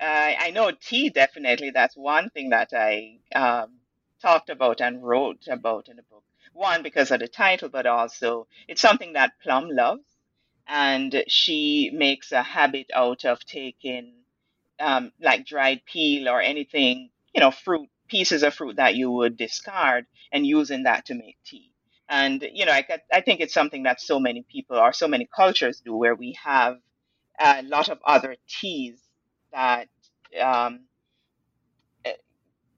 I, 0.00 0.36
I 0.40 0.50
know 0.50 0.70
tea 0.72 1.10
definitely. 1.10 1.70
That's 1.70 1.96
one 1.96 2.30
thing 2.30 2.50
that 2.50 2.72
I 2.74 3.18
um, 3.34 3.80
talked 4.22 4.50
about 4.50 4.80
and 4.80 5.02
wrote 5.04 5.46
about 5.48 5.88
in 5.88 5.96
the 5.96 6.02
book. 6.04 6.24
One 6.52 6.82
because 6.82 7.10
of 7.10 7.20
the 7.20 7.28
title, 7.28 7.68
but 7.68 7.86
also 7.86 8.48
it's 8.68 8.80
something 8.82 9.14
that 9.14 9.40
Plum 9.42 9.68
loves 9.70 10.04
and 10.66 11.24
she 11.28 11.90
makes 11.94 12.32
a 12.32 12.42
habit 12.42 12.90
out 12.94 13.24
of 13.24 13.44
taking 13.46 14.14
um, 14.80 15.12
like 15.20 15.46
dried 15.46 15.84
peel 15.86 16.28
or 16.28 16.40
anything, 16.40 17.10
you 17.34 17.40
know, 17.40 17.50
fruit 17.52 17.88
pieces 18.08 18.42
of 18.42 18.54
fruit 18.54 18.76
that 18.76 18.96
you 18.96 19.10
would 19.10 19.36
discard 19.36 20.06
and 20.32 20.46
using 20.46 20.84
that 20.84 21.06
to 21.06 21.14
make 21.14 21.38
tea. 21.44 21.69
And 22.10 22.46
you 22.52 22.66
know, 22.66 22.72
I, 22.72 22.84
I 23.12 23.20
think 23.22 23.40
it's 23.40 23.54
something 23.54 23.84
that 23.84 24.00
so 24.00 24.20
many 24.20 24.42
people 24.42 24.76
or 24.76 24.92
so 24.92 25.08
many 25.08 25.26
cultures 25.34 25.80
do, 25.80 25.96
where 25.96 26.14
we 26.14 26.36
have 26.44 26.78
a 27.38 27.62
lot 27.62 27.88
of 27.88 27.98
other 28.04 28.36
teas 28.48 29.00
that, 29.52 29.88
um, 30.38 30.80
eh, 32.04 32.12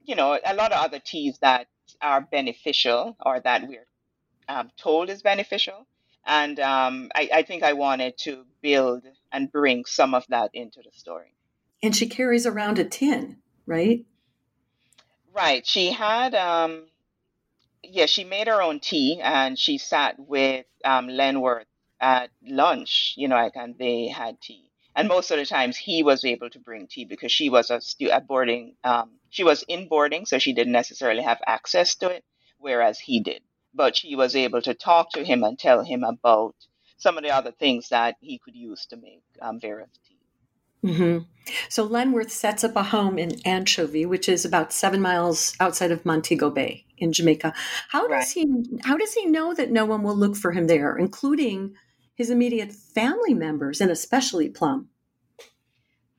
you 0.04 0.14
know, 0.14 0.38
a 0.44 0.54
lot 0.54 0.72
of 0.72 0.84
other 0.84 1.00
teas 1.04 1.38
that 1.40 1.66
are 2.00 2.20
beneficial 2.20 3.16
or 3.24 3.40
that 3.40 3.66
we're 3.66 3.86
um, 4.48 4.70
told 4.76 5.10
is 5.10 5.22
beneficial 5.22 5.86
and 6.24 6.60
um, 6.60 7.10
I, 7.14 7.28
I 7.34 7.42
think 7.42 7.62
I 7.62 7.72
wanted 7.72 8.16
to 8.18 8.44
build 8.60 9.04
and 9.32 9.50
bring 9.50 9.84
some 9.84 10.14
of 10.14 10.24
that 10.28 10.50
into 10.54 10.80
the 10.82 10.90
story. 10.92 11.34
And 11.82 11.96
she 11.96 12.08
carries 12.08 12.46
around 12.46 12.78
a 12.78 12.84
tin, 12.84 13.38
right? 13.66 14.04
Right. 15.34 15.66
She 15.66 15.90
had, 15.90 16.34
um, 16.34 16.86
yeah, 17.84 18.06
she 18.06 18.24
made 18.24 18.48
her 18.48 18.62
own 18.62 18.80
tea 18.80 19.20
and 19.22 19.58
she 19.58 19.78
sat 19.78 20.18
with 20.18 20.66
um, 20.84 21.08
Lenworth 21.08 21.66
at 22.00 22.30
lunch, 22.42 23.14
you 23.16 23.28
know, 23.28 23.36
like, 23.36 23.56
and 23.56 23.76
they 23.78 24.08
had 24.08 24.40
tea. 24.40 24.70
And 24.94 25.08
most 25.08 25.30
of 25.30 25.38
the 25.38 25.46
times 25.46 25.76
he 25.76 26.02
was 26.02 26.24
able 26.24 26.50
to 26.50 26.58
bring 26.58 26.86
tea 26.86 27.04
because 27.06 27.32
she 27.32 27.48
was 27.48 27.70
a, 27.70 27.80
stu- 27.80 28.10
a 28.12 28.20
boarding, 28.20 28.76
um, 28.84 29.12
she 29.30 29.44
was 29.44 29.64
in 29.68 29.88
boarding, 29.88 30.26
so 30.26 30.38
she 30.38 30.52
didn't 30.52 30.72
necessarily 30.72 31.22
have 31.22 31.40
access 31.46 31.94
to 31.96 32.10
it, 32.10 32.24
whereas 32.58 32.98
he 32.98 33.20
did 33.20 33.42
but 33.74 33.96
she 33.96 34.16
was 34.16 34.36
able 34.36 34.60
to 34.62 34.74
talk 34.74 35.10
to 35.10 35.24
him 35.24 35.42
and 35.44 35.58
tell 35.58 35.82
him 35.82 36.04
about 36.04 36.54
some 36.96 37.16
of 37.16 37.24
the 37.24 37.30
other 37.30 37.52
things 37.52 37.88
that 37.88 38.16
he 38.20 38.38
could 38.38 38.54
use 38.54 38.86
to 38.86 38.96
make 38.96 39.22
um, 39.40 39.60
tea. 39.60 40.11
Mm-hmm. 40.84 41.24
So 41.68 41.86
Lenworth 41.86 42.30
sets 42.30 42.64
up 42.64 42.76
a 42.76 42.82
home 42.82 43.18
in 43.18 43.40
Anchovy, 43.44 44.06
which 44.06 44.28
is 44.28 44.44
about 44.44 44.72
seven 44.72 45.00
miles 45.00 45.54
outside 45.60 45.90
of 45.90 46.04
Montego 46.04 46.50
Bay 46.50 46.84
in 46.98 47.12
Jamaica. 47.12 47.52
How 47.88 48.06
right. 48.06 48.20
does 48.20 48.32
he? 48.32 48.46
How 48.84 48.96
does 48.96 49.14
he 49.14 49.26
know 49.26 49.54
that 49.54 49.70
no 49.70 49.84
one 49.84 50.02
will 50.02 50.16
look 50.16 50.36
for 50.36 50.52
him 50.52 50.66
there, 50.66 50.96
including 50.96 51.74
his 52.14 52.30
immediate 52.30 52.72
family 52.72 53.34
members 53.34 53.80
and 53.80 53.90
especially 53.90 54.48
Plum? 54.48 54.88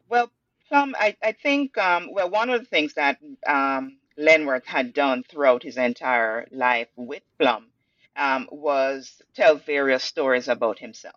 Well, 0.10 0.32
Plum, 0.68 0.96
I, 0.98 1.16
I 1.24 1.32
think. 1.32 1.78
Um, 1.78 2.10
well, 2.12 2.30
one 2.30 2.50
of 2.50 2.60
the 2.60 2.68
things 2.68 2.94
that 2.96 3.20
um, 3.48 3.98
Lenworth 4.18 4.66
had 4.66 4.94
done 4.94 5.24
throughout 5.24 5.64
his 5.64 5.78
entire 5.78 6.48
life 6.52 6.90
with 6.96 7.24
Plum 7.40 7.68
um, 8.16 8.48
was 8.52 9.22
tell 9.36 9.56
various 9.56 10.04
stories 10.04 10.48
about 10.48 10.80
himself. 10.80 11.16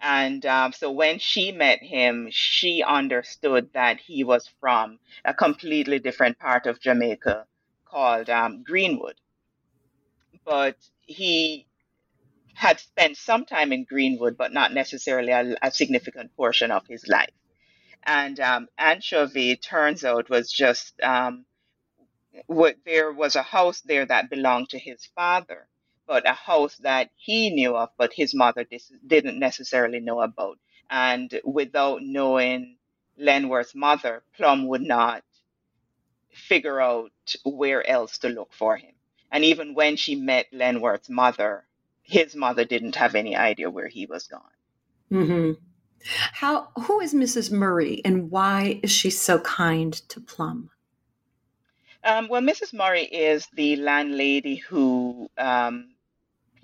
And 0.00 0.44
um, 0.46 0.72
so 0.72 0.90
when 0.90 1.18
she 1.18 1.52
met 1.52 1.82
him, 1.82 2.28
she 2.30 2.82
understood 2.82 3.70
that 3.72 4.00
he 4.00 4.24
was 4.24 4.48
from 4.60 4.98
a 5.24 5.34
completely 5.34 5.98
different 5.98 6.38
part 6.38 6.66
of 6.66 6.80
Jamaica 6.80 7.46
called 7.86 8.30
um, 8.30 8.62
Greenwood. 8.62 9.16
But 10.44 10.76
he 11.02 11.66
had 12.54 12.80
spent 12.80 13.16
some 13.16 13.44
time 13.44 13.72
in 13.72 13.84
Greenwood, 13.84 14.36
but 14.36 14.52
not 14.52 14.72
necessarily 14.72 15.32
a, 15.32 15.56
a 15.62 15.70
significant 15.70 16.34
portion 16.36 16.70
of 16.70 16.86
his 16.86 17.06
life. 17.08 17.32
And 18.04 18.38
um, 18.40 18.68
Anchovy, 18.78 19.56
turns 19.56 20.04
out, 20.04 20.30
was 20.30 20.52
just 20.52 21.00
um, 21.02 21.46
what 22.46 22.76
there 22.84 23.12
was 23.12 23.36
a 23.36 23.42
house 23.42 23.80
there 23.82 24.06
that 24.06 24.30
belonged 24.30 24.70
to 24.70 24.78
his 24.78 25.06
father, 25.14 25.68
but 26.06 26.28
a 26.28 26.32
house 26.32 26.76
that 26.78 27.10
he 27.16 27.50
knew 27.50 27.76
of, 27.76 27.90
but 27.96 28.12
his 28.12 28.34
mother 28.34 28.64
dis- 28.64 28.92
didn't 29.06 29.38
necessarily 29.38 30.00
know 30.00 30.20
about. 30.20 30.58
And 30.90 31.40
without 31.44 32.02
knowing 32.02 32.76
Lenworth's 33.18 33.74
mother, 33.74 34.22
Plum 34.36 34.68
would 34.68 34.82
not 34.82 35.24
figure 36.32 36.80
out 36.80 37.12
where 37.44 37.88
else 37.88 38.18
to 38.18 38.28
look 38.28 38.52
for 38.52 38.76
him. 38.76 38.92
And 39.30 39.44
even 39.44 39.74
when 39.74 39.96
she 39.96 40.14
met 40.14 40.52
Lenworth's 40.52 41.08
mother, 41.08 41.64
his 42.02 42.36
mother 42.36 42.64
didn't 42.64 42.96
have 42.96 43.14
any 43.14 43.34
idea 43.36 43.70
where 43.70 43.88
he 43.88 44.06
was 44.06 44.26
gone. 44.26 44.42
Mm-hmm. 45.10 45.52
How? 46.32 46.68
Who 46.80 47.00
is 47.00 47.14
Mrs. 47.14 47.50
Murray, 47.50 48.02
and 48.04 48.30
why 48.30 48.80
is 48.82 48.90
she 48.90 49.10
so 49.10 49.38
kind 49.38 49.92
to 50.10 50.20
Plum? 50.20 50.70
Um, 52.04 52.28
well, 52.28 52.42
Mrs. 52.42 52.74
Murray 52.74 53.04
is 53.04 53.46
the 53.54 53.76
landlady 53.76 54.56
who 54.56 55.30
um, 55.38 55.93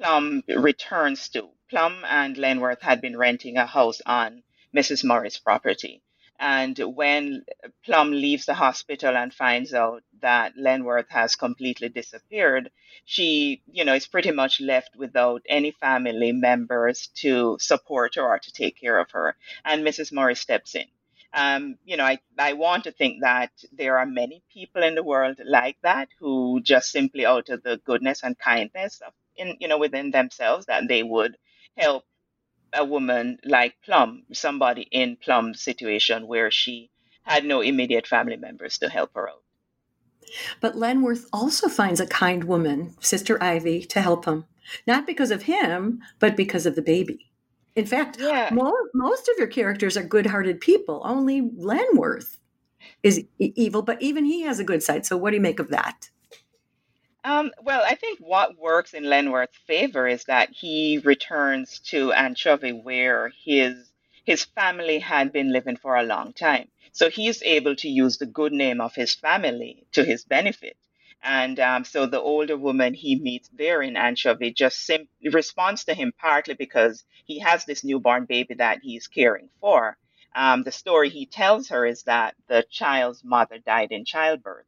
Plum 0.00 0.42
returns 0.49 1.28
to. 1.28 1.50
Plum 1.69 2.07
and 2.09 2.38
Lenworth 2.38 2.80
had 2.80 3.02
been 3.02 3.19
renting 3.19 3.59
a 3.59 3.66
house 3.66 4.00
on 4.07 4.42
Mrs. 4.75 5.04
Murray's 5.04 5.37
property. 5.37 6.02
And 6.38 6.78
when 6.78 7.45
Plum 7.85 8.11
leaves 8.11 8.47
the 8.47 8.54
hospital 8.54 9.14
and 9.14 9.35
finds 9.35 9.75
out 9.75 10.02
that 10.23 10.57
Lenworth 10.57 11.11
has 11.11 11.37
completely 11.37 11.90
disappeared, 11.90 12.71
she, 13.04 13.62
you 13.71 13.85
know, 13.85 13.92
is 13.95 14.07
pretty 14.07 14.30
much 14.30 14.59
left 14.59 14.97
without 14.97 15.42
any 15.47 15.73
family 15.73 16.33
members 16.33 17.09
to 17.16 17.59
support 17.61 18.14
her 18.14 18.23
or 18.23 18.38
to 18.38 18.52
take 18.52 18.80
care 18.80 18.99
of 18.99 19.11
her. 19.11 19.37
And 19.66 19.85
Mrs. 19.85 20.12
Murray 20.12 20.35
steps 20.35 20.75
in 20.75 20.87
um, 21.33 21.78
you 21.85 21.97
know, 21.97 22.04
I, 22.04 22.19
I 22.38 22.54
want 22.54 22.85
to 22.85 22.92
think 22.92 23.21
that 23.23 23.52
there 23.73 23.99
are 23.99 24.07
many 24.07 24.42
people 24.52 24.83
in 24.83 24.95
the 24.95 25.02
world 25.02 25.38
like 25.45 25.76
that 25.83 26.09
who 26.19 26.61
just 26.62 26.90
simply 26.90 27.25
out 27.25 27.49
of 27.50 27.62
the 27.62 27.80
goodness 27.85 28.23
and 28.23 28.38
kindness 28.38 29.00
of, 29.07 29.12
in, 29.40 29.56
you 29.59 29.68
know, 29.68 29.78
within 29.78 30.11
themselves 30.11 30.66
that 30.66 30.87
they 30.87 31.02
would 31.02 31.37
help 31.76 32.04
a 32.73 32.85
woman 32.85 33.38
like 33.44 33.75
Plum, 33.85 34.25
somebody 34.32 34.82
in 34.82 35.16
Plum's 35.16 35.61
situation 35.61 36.26
where 36.26 36.50
she 36.50 36.90
had 37.23 37.44
no 37.44 37.61
immediate 37.61 38.06
family 38.06 38.37
members 38.37 38.78
to 38.78 38.88
help 38.88 39.11
her 39.14 39.28
out. 39.28 39.42
But 40.61 40.76
Lenworth 40.76 41.25
also 41.32 41.68
finds 41.68 42.00
a 42.00 42.06
kind 42.06 42.44
woman, 42.44 42.94
Sister 43.00 43.42
Ivy, 43.42 43.85
to 43.87 44.00
help 44.00 44.26
him, 44.26 44.44
not 44.87 45.06
because 45.06 45.30
of 45.30 45.42
him, 45.42 46.00
but 46.18 46.37
because 46.37 46.66
of 46.66 46.76
the 46.76 46.82
baby. 46.82 47.30
In 47.75 47.87
fact, 47.87 48.18
yeah. 48.20 48.50
most 48.52 49.28
of 49.28 49.37
your 49.38 49.47
characters 49.47 49.97
are 49.97 50.02
good-hearted 50.02 50.61
people. 50.61 51.02
Only 51.04 51.40
Lenworth 51.40 52.38
is 53.02 53.25
e- 53.38 53.52
evil, 53.56 53.82
but 53.82 54.00
even 54.02 54.25
he 54.25 54.42
has 54.42 54.59
a 54.59 54.64
good 54.64 54.82
side. 54.82 55.06
So, 55.06 55.16
what 55.16 55.30
do 55.30 55.37
you 55.37 55.42
make 55.42 55.61
of 55.61 55.68
that? 55.68 56.11
Um, 57.25 57.50
well, 57.62 57.83
I 57.83 57.95
think 57.95 58.19
what 58.19 58.59
works 58.59 58.93
in 58.93 59.05
Lenworth's 59.05 59.57
favor 59.67 60.07
is 60.07 60.25
that 60.25 60.50
he 60.50 60.99
returns 60.99 61.79
to 61.91 62.12
Anchovy, 62.12 62.73
where 62.73 63.31
his 63.43 63.91
his 64.27 64.45
family 64.45 64.99
had 64.99 65.33
been 65.33 65.50
living 65.50 65.77
for 65.79 65.97
a 65.97 66.03
long 66.03 66.35
time. 66.35 66.71
So 66.93 67.09
he's 67.09 67.43
able 67.43 67.75
to 67.77 67.89
use 67.89 68.19
the 68.19 68.27
good 68.27 68.53
name 68.53 68.83
of 68.83 68.95
his 68.95 69.15
family 69.15 69.87
to 69.93 70.05
his 70.05 70.25
benefit. 70.25 70.77
And 71.23 71.59
um, 71.59 71.85
so 71.85 72.05
the 72.05 72.21
older 72.21 72.57
woman 72.59 72.93
he 72.93 73.17
meets 73.17 73.49
there 73.49 73.81
in 73.81 73.97
Anchovy 73.97 74.53
just 74.53 74.79
simply 74.85 75.31
responds 75.31 75.85
to 75.85 75.95
him 75.95 76.12
partly 76.19 76.53
because 76.55 77.05
he 77.25 77.39
has 77.39 77.65
this 77.65 77.83
newborn 77.83 78.27
baby 78.27 78.55
that 78.55 78.81
he's 78.83 79.09
caring 79.09 79.49
for. 79.59 79.97
Um, 80.35 80.65
the 80.65 80.73
story 80.73 81.09
he 81.09 81.25
tells 81.25 81.69
her 81.71 81.87
is 81.87 82.03
that 82.03 82.35
the 82.47 82.62
child's 82.71 83.25
mother 83.25 83.59
died 83.59 83.91
in 83.91 84.05
childbirth. 84.05 84.67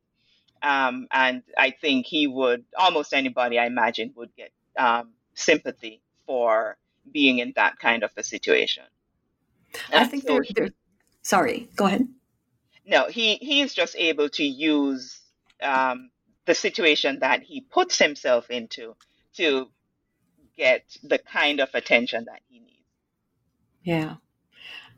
Um, 0.63 1.09
and 1.11 1.43
I 1.59 1.71
think 1.71 2.07
he 2.07 2.27
would, 2.27 2.65
almost 2.79 3.13
anybody 3.13 3.59
I 3.59 3.67
imagine, 3.67 4.13
would 4.17 4.31
get 4.37 4.53
um, 4.79 5.11
sympathy 5.35 6.03
for 6.27 6.77
being 7.11 7.39
in 7.39 7.53
that 7.57 7.79
kind 7.79 8.05
of 8.05 8.13
a 8.17 8.23
situation. 8.23 8.85
I 9.93 10.05
think 10.05 10.23
so 10.23 10.35
they're, 10.35 10.45
they're, 10.55 10.75
sorry, 11.23 11.69
go 11.75 11.87
ahead. 11.87 12.07
No, 12.87 13.09
he, 13.09 13.37
he 13.37 13.61
is 13.61 13.75
just 13.75 13.97
able 13.97 14.29
to 14.31 14.45
use 14.45 15.21
um, 15.63 16.11
the 16.47 16.55
situation 16.55 17.21
that 17.21 17.43
he 17.43 17.61
puts 17.61 17.99
himself 17.99 18.51
into 18.51 18.95
to 19.35 19.69
get 20.57 20.85
the 21.03 21.19
kind 21.19 21.61
of 21.61 21.71
attention 21.75 22.27
that 22.27 22.41
he 22.49 22.61
needs. 22.61 22.87
Yeah. 23.83 24.17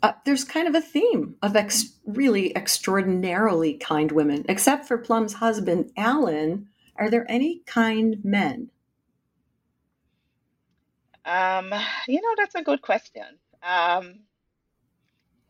Uh, 0.04 0.12
there's 0.26 0.44
kind 0.44 0.68
of 0.68 0.74
a 0.74 0.82
theme 0.82 1.34
of 1.40 1.56
ex- 1.56 1.94
really 2.04 2.54
extraordinarily 2.54 3.72
kind 3.72 4.12
women, 4.12 4.44
except 4.50 4.86
for 4.86 4.98
Plum's 4.98 5.32
husband, 5.32 5.90
Alan. 5.96 6.68
Are 6.96 7.08
there 7.08 7.24
any 7.26 7.62
kind 7.64 8.22
men? 8.22 8.68
Um, 11.24 11.72
you 12.06 12.20
know, 12.20 12.34
that's 12.36 12.54
a 12.54 12.62
good 12.62 12.82
question. 12.82 13.24
Um, 13.62 14.16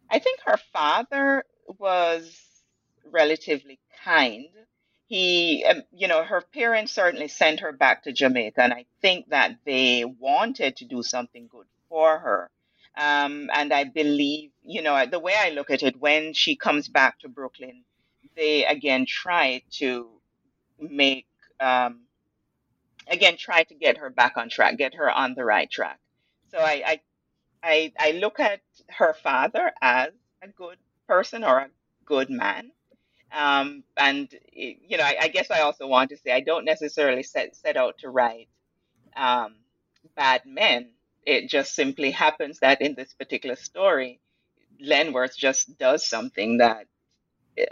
I 0.08 0.20
think 0.20 0.38
her 0.46 0.58
father 0.73 1.42
was 1.80 2.40
relatively 3.11 3.80
kind. 4.04 4.46
He, 5.08 5.64
um, 5.68 5.82
you 5.92 6.06
know, 6.06 6.23
her 6.23 6.42
parents 6.42 6.92
certainly 6.92 7.26
sent 7.26 7.58
her 7.58 7.73
back 7.73 8.04
to 8.04 8.12
Jamaica, 8.12 8.62
and 8.62 8.73
I 8.73 8.84
think 9.02 9.30
that 9.30 9.56
they 9.66 10.04
wanted 10.04 10.76
to 10.76 10.84
do 10.84 11.02
something 11.02 11.49
good 11.49 11.66
for 11.88 12.20
her. 12.20 12.52
Um, 12.96 13.50
and 13.52 13.72
I 13.72 13.84
believe, 13.84 14.50
you 14.64 14.82
know, 14.82 15.04
the 15.06 15.18
way 15.18 15.34
I 15.36 15.50
look 15.50 15.70
at 15.70 15.82
it, 15.82 16.00
when 16.00 16.32
she 16.32 16.54
comes 16.54 16.88
back 16.88 17.18
to 17.20 17.28
Brooklyn, 17.28 17.82
they 18.36 18.64
again 18.64 19.04
try 19.06 19.62
to 19.72 20.08
make, 20.78 21.26
um, 21.60 22.02
again, 23.08 23.36
try 23.36 23.64
to 23.64 23.74
get 23.74 23.98
her 23.98 24.10
back 24.10 24.36
on 24.36 24.48
track, 24.48 24.78
get 24.78 24.94
her 24.94 25.10
on 25.10 25.34
the 25.34 25.44
right 25.44 25.70
track. 25.70 25.98
So 26.48 26.58
I, 26.58 26.82
I, 26.86 27.00
I, 27.62 27.92
I 27.98 28.10
look 28.12 28.38
at 28.38 28.60
her 28.90 29.14
father 29.14 29.72
as 29.82 30.10
a 30.42 30.48
good 30.48 30.78
person 31.08 31.42
or 31.42 31.58
a 31.58 31.70
good 32.04 32.30
man. 32.30 32.70
Um, 33.32 33.82
and 33.96 34.28
you 34.52 34.96
know, 34.96 35.02
I, 35.02 35.16
I, 35.22 35.28
guess 35.28 35.50
I 35.50 35.60
also 35.60 35.88
want 35.88 36.10
to 36.10 36.16
say 36.16 36.30
I 36.30 36.40
don't 36.40 36.64
necessarily 36.64 37.24
set 37.24 37.56
set 37.56 37.76
out 37.76 37.98
to 37.98 38.08
write 38.08 38.48
um, 39.16 39.56
bad 40.14 40.42
men 40.46 40.90
it 41.26 41.48
just 41.48 41.74
simply 41.74 42.10
happens 42.10 42.60
that 42.60 42.80
in 42.80 42.94
this 42.94 43.12
particular 43.14 43.56
story, 43.56 44.20
Lenworth 44.82 45.36
just 45.36 45.78
does 45.78 46.06
something 46.06 46.58
that 46.58 46.86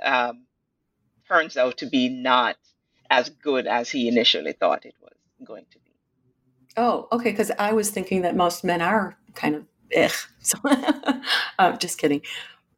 um, 0.02 0.46
turns 1.28 1.56
out 1.56 1.78
to 1.78 1.86
be 1.86 2.08
not 2.08 2.56
as 3.10 3.28
good 3.28 3.66
as 3.66 3.90
he 3.90 4.08
initially 4.08 4.52
thought 4.52 4.86
it 4.86 4.94
was 5.00 5.12
going 5.44 5.66
to 5.70 5.78
be. 5.78 5.92
Oh, 6.76 7.08
okay. 7.12 7.30
Because 7.30 7.50
I 7.58 7.72
was 7.72 7.90
thinking 7.90 8.22
that 8.22 8.36
most 8.36 8.64
men 8.64 8.80
are 8.80 9.18
kind 9.34 9.54
of 9.54 9.66
ugh. 9.96 10.12
So, 10.40 10.58
uh, 11.58 11.76
just 11.76 11.98
kidding. 11.98 12.22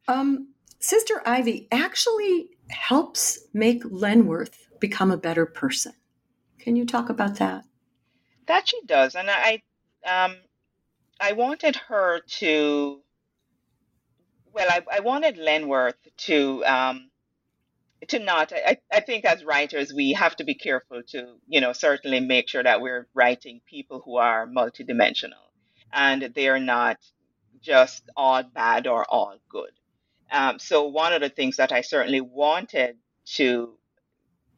Um, 0.07 0.49
Sister 0.79 1.21
Ivy 1.25 1.67
actually 1.71 2.49
helps 2.69 3.39
make 3.53 3.83
Lenworth 3.83 4.67
become 4.79 5.11
a 5.11 5.17
better 5.17 5.45
person. 5.45 5.93
Can 6.59 6.75
you 6.75 6.85
talk 6.85 7.09
about 7.09 7.35
that? 7.35 7.65
That 8.47 8.67
she 8.67 8.79
does, 8.85 9.15
and 9.15 9.29
I, 9.29 9.61
um, 10.05 10.35
I 11.19 11.33
wanted 11.33 11.75
her 11.87 12.21
to, 12.39 13.01
well, 14.53 14.67
I, 14.69 14.81
I 14.97 14.99
wanted 15.01 15.37
Lenworth 15.37 15.95
to, 16.17 16.65
um, 16.65 17.09
to 18.09 18.19
not, 18.19 18.53
I, 18.53 18.77
I 18.91 18.99
think 18.99 19.25
as 19.25 19.43
writers, 19.43 19.93
we 19.93 20.13
have 20.13 20.35
to 20.37 20.43
be 20.43 20.55
careful 20.55 21.01
to, 21.09 21.35
you 21.47 21.61
know, 21.61 21.73
certainly 21.73 22.19
make 22.19 22.49
sure 22.49 22.63
that 22.63 22.81
we're 22.81 23.07
writing 23.13 23.61
people 23.65 24.01
who 24.03 24.17
are 24.17 24.47
multidimensional 24.47 25.33
and 25.93 26.31
they're 26.35 26.59
not 26.59 26.97
just 27.61 28.03
all 28.15 28.43
bad 28.43 28.87
or 28.87 29.05
all 29.09 29.37
good. 29.49 29.71
Um, 30.31 30.59
so 30.59 30.87
one 30.87 31.13
of 31.13 31.21
the 31.21 31.29
things 31.29 31.57
that 31.57 31.71
I 31.71 31.81
certainly 31.81 32.21
wanted 32.21 32.97
to 33.35 33.77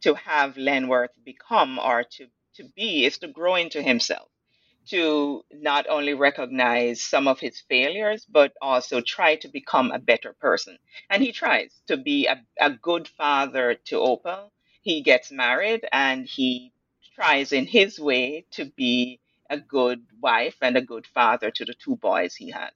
to 0.02 0.14
have 0.14 0.56
Lenworth 0.58 1.10
become 1.26 1.80
or 1.80 2.04
to 2.04 2.28
to 2.56 2.64
be 2.76 3.06
is 3.06 3.18
to 3.20 3.28
grow 3.28 3.56
into 3.56 3.82
himself 3.82 4.30
to 4.89 5.44
not 5.51 5.88
only 5.89 6.13
recognize 6.13 7.01
some 7.01 7.27
of 7.27 7.39
his 7.39 7.60
failures, 7.62 8.25
but 8.29 8.53
also 8.62 9.01
try 9.01 9.36
to 9.36 9.48
become 9.48 9.91
a 9.91 10.00
better 10.00 10.34
person. 10.34 10.77
And 11.10 11.22
he 11.22 11.32
tries 11.32 11.82
to 11.88 11.98
be 11.98 12.27
a, 12.27 12.41
a 12.60 12.72
good 12.72 13.08
father 13.08 13.75
to 13.86 14.00
Opal. 14.00 14.51
He 14.82 15.01
gets 15.01 15.32
married 15.32 15.86
and 15.91 16.25
he 16.25 16.72
tries 17.15 17.51
in 17.51 17.65
his 17.65 18.00
way 18.00 18.46
to 18.51 18.65
be 18.65 19.20
a 19.50 19.60
good 19.60 20.06
wife 20.22 20.56
and 20.62 20.77
a 20.77 20.82
good 20.82 21.08
father 21.08 21.51
to 21.51 21.65
the 21.65 21.74
two 21.74 21.96
boys 21.98 22.36
he 22.36 22.51
has. 22.51 22.72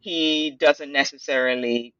He 0.00 0.50
doesn't 0.50 0.92
necessarily, 0.92 1.94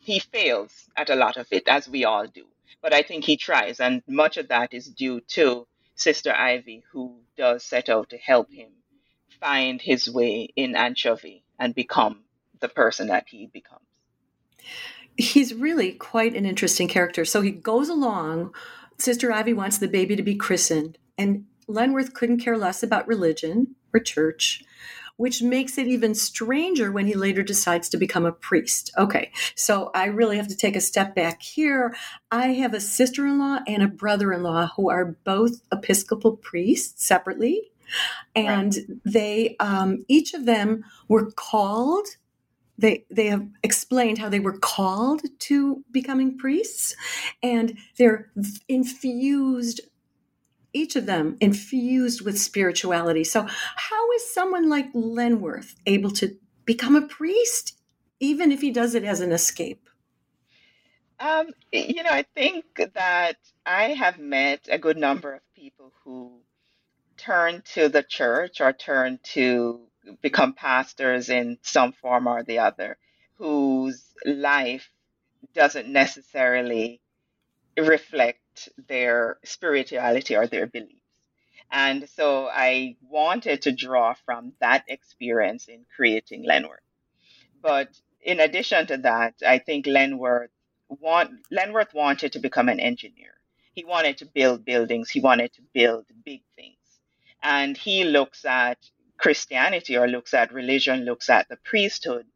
he 0.00 0.18
fails 0.18 0.88
at 0.96 1.10
a 1.10 1.16
lot 1.16 1.36
of 1.36 1.46
it, 1.50 1.68
as 1.68 1.88
we 1.88 2.04
all 2.04 2.26
do. 2.26 2.46
But 2.82 2.92
I 2.92 3.02
think 3.02 3.24
he 3.24 3.36
tries, 3.36 3.80
and 3.80 4.02
much 4.06 4.36
of 4.36 4.48
that 4.48 4.74
is 4.74 4.88
due 4.88 5.20
to 5.28 5.66
Sister 5.94 6.32
Ivy, 6.32 6.84
who 6.92 7.20
does 7.36 7.64
set 7.64 7.88
out 7.88 8.10
to 8.10 8.18
help 8.18 8.50
him 8.50 8.70
find 9.42 9.82
his 9.82 10.08
way 10.08 10.48
in 10.54 10.76
Anchovy 10.76 11.44
and 11.58 11.74
become 11.74 12.20
the 12.60 12.68
person 12.68 13.08
that 13.08 13.24
he 13.28 13.46
becomes. 13.46 13.82
He's 15.16 15.52
really 15.52 15.92
quite 15.92 16.34
an 16.34 16.46
interesting 16.46 16.88
character. 16.88 17.24
So 17.24 17.42
he 17.42 17.50
goes 17.50 17.88
along. 17.88 18.54
Sister 18.98 19.32
Ivy 19.32 19.52
wants 19.52 19.78
the 19.78 19.88
baby 19.88 20.14
to 20.16 20.22
be 20.22 20.36
christened, 20.36 20.96
and 21.18 21.44
Lenworth 21.68 22.14
couldn't 22.14 22.38
care 22.38 22.56
less 22.56 22.82
about 22.82 23.08
religion 23.08 23.74
or 23.92 24.00
church, 24.00 24.62
which 25.16 25.42
makes 25.42 25.76
it 25.76 25.88
even 25.88 26.14
stranger 26.14 26.92
when 26.92 27.06
he 27.06 27.14
later 27.14 27.42
decides 27.42 27.88
to 27.88 27.96
become 27.96 28.24
a 28.24 28.32
priest. 28.32 28.92
Okay, 28.96 29.32
so 29.56 29.90
I 29.92 30.04
really 30.06 30.36
have 30.36 30.48
to 30.48 30.56
take 30.56 30.76
a 30.76 30.80
step 30.80 31.14
back 31.16 31.42
here. 31.42 31.94
I 32.30 32.48
have 32.52 32.74
a 32.74 32.80
sister 32.80 33.26
in 33.26 33.38
law 33.38 33.58
and 33.66 33.82
a 33.82 33.88
brother 33.88 34.32
in 34.32 34.44
law 34.44 34.70
who 34.76 34.88
are 34.88 35.16
both 35.24 35.62
Episcopal 35.72 36.36
priests 36.36 37.04
separately 37.04 37.71
and 38.34 38.74
right. 38.74 38.98
they 39.04 39.56
um, 39.60 40.04
each 40.08 40.34
of 40.34 40.46
them 40.46 40.84
were 41.08 41.30
called 41.32 42.06
they 42.78 43.04
they 43.10 43.26
have 43.26 43.46
explained 43.62 44.18
how 44.18 44.28
they 44.28 44.40
were 44.40 44.58
called 44.58 45.22
to 45.38 45.84
becoming 45.90 46.36
priests. 46.36 46.96
And 47.42 47.78
they're 47.96 48.30
infused 48.68 49.80
each 50.74 50.96
of 50.96 51.04
them 51.04 51.36
infused 51.40 52.22
with 52.22 52.40
spirituality. 52.40 53.24
So 53.24 53.42
how 53.42 54.12
is 54.12 54.32
someone 54.32 54.70
like 54.70 54.90
lenworth 54.94 55.74
able 55.84 56.10
to 56.12 56.34
become 56.64 56.96
a 56.96 57.06
priest 57.06 57.76
even 58.20 58.50
if 58.50 58.62
he 58.62 58.70
does 58.70 58.94
it 58.94 59.04
as 59.04 59.20
an 59.20 59.32
escape? 59.32 59.88
Um, 61.20 61.48
you 61.72 62.02
know 62.02 62.10
i 62.10 62.24
think 62.34 62.64
that 62.94 63.36
i 63.64 63.90
have 63.90 64.18
met 64.18 64.68
a 64.68 64.78
good 64.78 64.96
number 64.96 65.32
of 65.34 65.40
people 65.54 65.92
who 66.02 66.40
turn 67.22 67.62
to 67.74 67.88
the 67.88 68.02
church 68.02 68.60
or 68.60 68.72
turn 68.72 69.18
to 69.22 69.80
become 70.20 70.52
pastors 70.54 71.28
in 71.28 71.58
some 71.62 71.92
form 71.92 72.26
or 72.26 72.42
the 72.42 72.58
other, 72.58 72.98
whose 73.36 74.04
life 74.26 74.90
doesn't 75.54 75.88
necessarily 75.88 77.00
reflect 77.78 78.68
their 78.88 79.38
spirituality 79.44 80.34
or 80.36 80.46
their 80.46 80.66
beliefs. 80.66 80.98
And 81.70 82.08
so 82.08 82.48
I 82.48 82.96
wanted 83.08 83.62
to 83.62 83.72
draw 83.72 84.14
from 84.26 84.52
that 84.60 84.84
experience 84.88 85.68
in 85.68 85.86
creating 85.94 86.44
Lenworth. 86.44 86.84
But 87.62 87.88
in 88.20 88.40
addition 88.40 88.88
to 88.88 88.96
that, 88.98 89.34
I 89.46 89.58
think 89.58 89.86
Lenworth 89.86 90.50
want 90.88 91.30
Lenworth 91.50 91.94
wanted 91.94 92.32
to 92.32 92.40
become 92.40 92.68
an 92.68 92.80
engineer. 92.80 93.34
He 93.74 93.84
wanted 93.84 94.18
to 94.18 94.26
build 94.26 94.64
buildings. 94.64 95.08
He 95.08 95.20
wanted 95.20 95.54
to 95.54 95.62
build 95.72 96.04
big 96.24 96.42
things 96.56 96.81
and 97.42 97.76
he 97.76 98.04
looks 98.04 98.44
at 98.44 98.78
Christianity 99.18 99.96
or 99.96 100.08
looks 100.08 100.34
at 100.34 100.52
religion, 100.52 101.04
looks 101.04 101.28
at 101.28 101.48
the 101.48 101.56
priesthood 101.56 102.26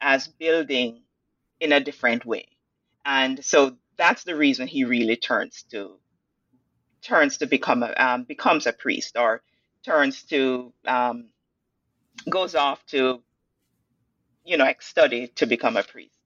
as 0.00 0.28
building 0.28 1.02
in 1.60 1.72
a 1.72 1.80
different 1.80 2.24
way. 2.24 2.46
And 3.04 3.44
so 3.44 3.76
that's 3.96 4.24
the 4.24 4.36
reason 4.36 4.66
he 4.66 4.84
really 4.84 5.16
turns 5.16 5.64
to 5.70 5.98
turns 7.02 7.38
to 7.38 7.46
become 7.46 7.82
a 7.82 7.92
um, 7.96 8.24
becomes 8.24 8.66
a 8.66 8.72
priest 8.72 9.16
or 9.16 9.42
turns 9.84 10.24
to 10.24 10.72
um, 10.86 11.26
goes 12.28 12.54
off 12.54 12.84
to 12.86 13.22
you 14.44 14.56
know 14.56 14.72
study 14.80 15.28
to 15.28 15.46
become 15.46 15.76
a 15.76 15.82
priest. 15.82 16.18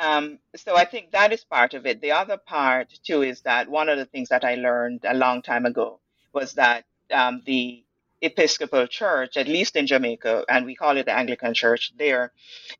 Um, 0.00 0.38
so 0.56 0.76
I 0.76 0.84
think 0.84 1.10
that 1.10 1.32
is 1.32 1.44
part 1.44 1.74
of 1.74 1.84
it. 1.84 2.00
The 2.00 2.12
other 2.12 2.36
part 2.36 2.98
too 3.04 3.22
is 3.22 3.42
that 3.42 3.68
one 3.68 3.88
of 3.88 3.98
the 3.98 4.06
things 4.06 4.28
that 4.30 4.44
I 4.44 4.54
learned 4.54 5.04
a 5.04 5.14
long 5.14 5.42
time 5.42 5.66
ago 5.66 6.00
was 6.32 6.54
that 6.54 6.84
um, 7.12 7.42
the 7.44 7.84
Episcopal 8.20 8.86
Church, 8.86 9.36
at 9.36 9.46
least 9.46 9.76
in 9.76 9.86
Jamaica, 9.86 10.44
and 10.48 10.66
we 10.66 10.74
call 10.74 10.96
it 10.96 11.06
the 11.06 11.16
Anglican 11.16 11.54
Church 11.54 11.92
there, 11.96 12.32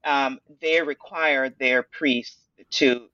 um, 0.05 0.41
they 0.61 0.83
require 0.83 1.49
their 1.49 1.83
priests 1.83 2.41
to 2.71 3.09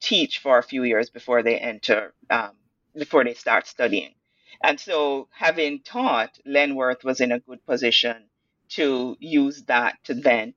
teach 0.00 0.38
for 0.38 0.58
a 0.58 0.62
few 0.62 0.82
years 0.82 1.10
before 1.10 1.42
they 1.42 1.58
enter, 1.58 2.12
um, 2.28 2.50
before 2.96 3.24
they 3.24 3.34
start 3.34 3.66
studying. 3.66 4.14
And 4.62 4.78
so, 4.80 5.28
having 5.30 5.80
taught, 5.80 6.38
Lenworth 6.44 7.04
was 7.04 7.20
in 7.20 7.32
a 7.32 7.38
good 7.38 7.64
position 7.64 8.28
to 8.70 9.16
use 9.20 9.62
that 9.64 9.96
to 10.04 10.14
then 10.14 10.54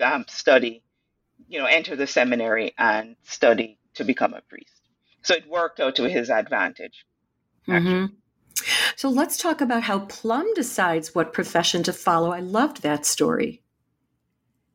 um, 0.00 0.24
study, 0.28 0.82
you 1.48 1.58
know, 1.58 1.66
enter 1.66 1.96
the 1.96 2.06
seminary 2.06 2.74
and 2.78 3.16
study 3.22 3.78
to 3.94 4.04
become 4.04 4.34
a 4.34 4.40
priest. 4.42 4.80
So 5.22 5.34
it 5.34 5.48
worked 5.48 5.80
out 5.80 5.96
to 5.96 6.08
his 6.08 6.30
advantage. 6.30 7.04
Mm-hmm. 7.68 8.14
So 8.96 9.08
let's 9.08 9.38
talk 9.38 9.60
about 9.60 9.84
how 9.84 10.00
Plum 10.00 10.52
decides 10.54 11.14
what 11.14 11.32
profession 11.32 11.82
to 11.84 11.92
follow. 11.92 12.32
I 12.32 12.40
loved 12.40 12.82
that 12.82 13.06
story. 13.06 13.62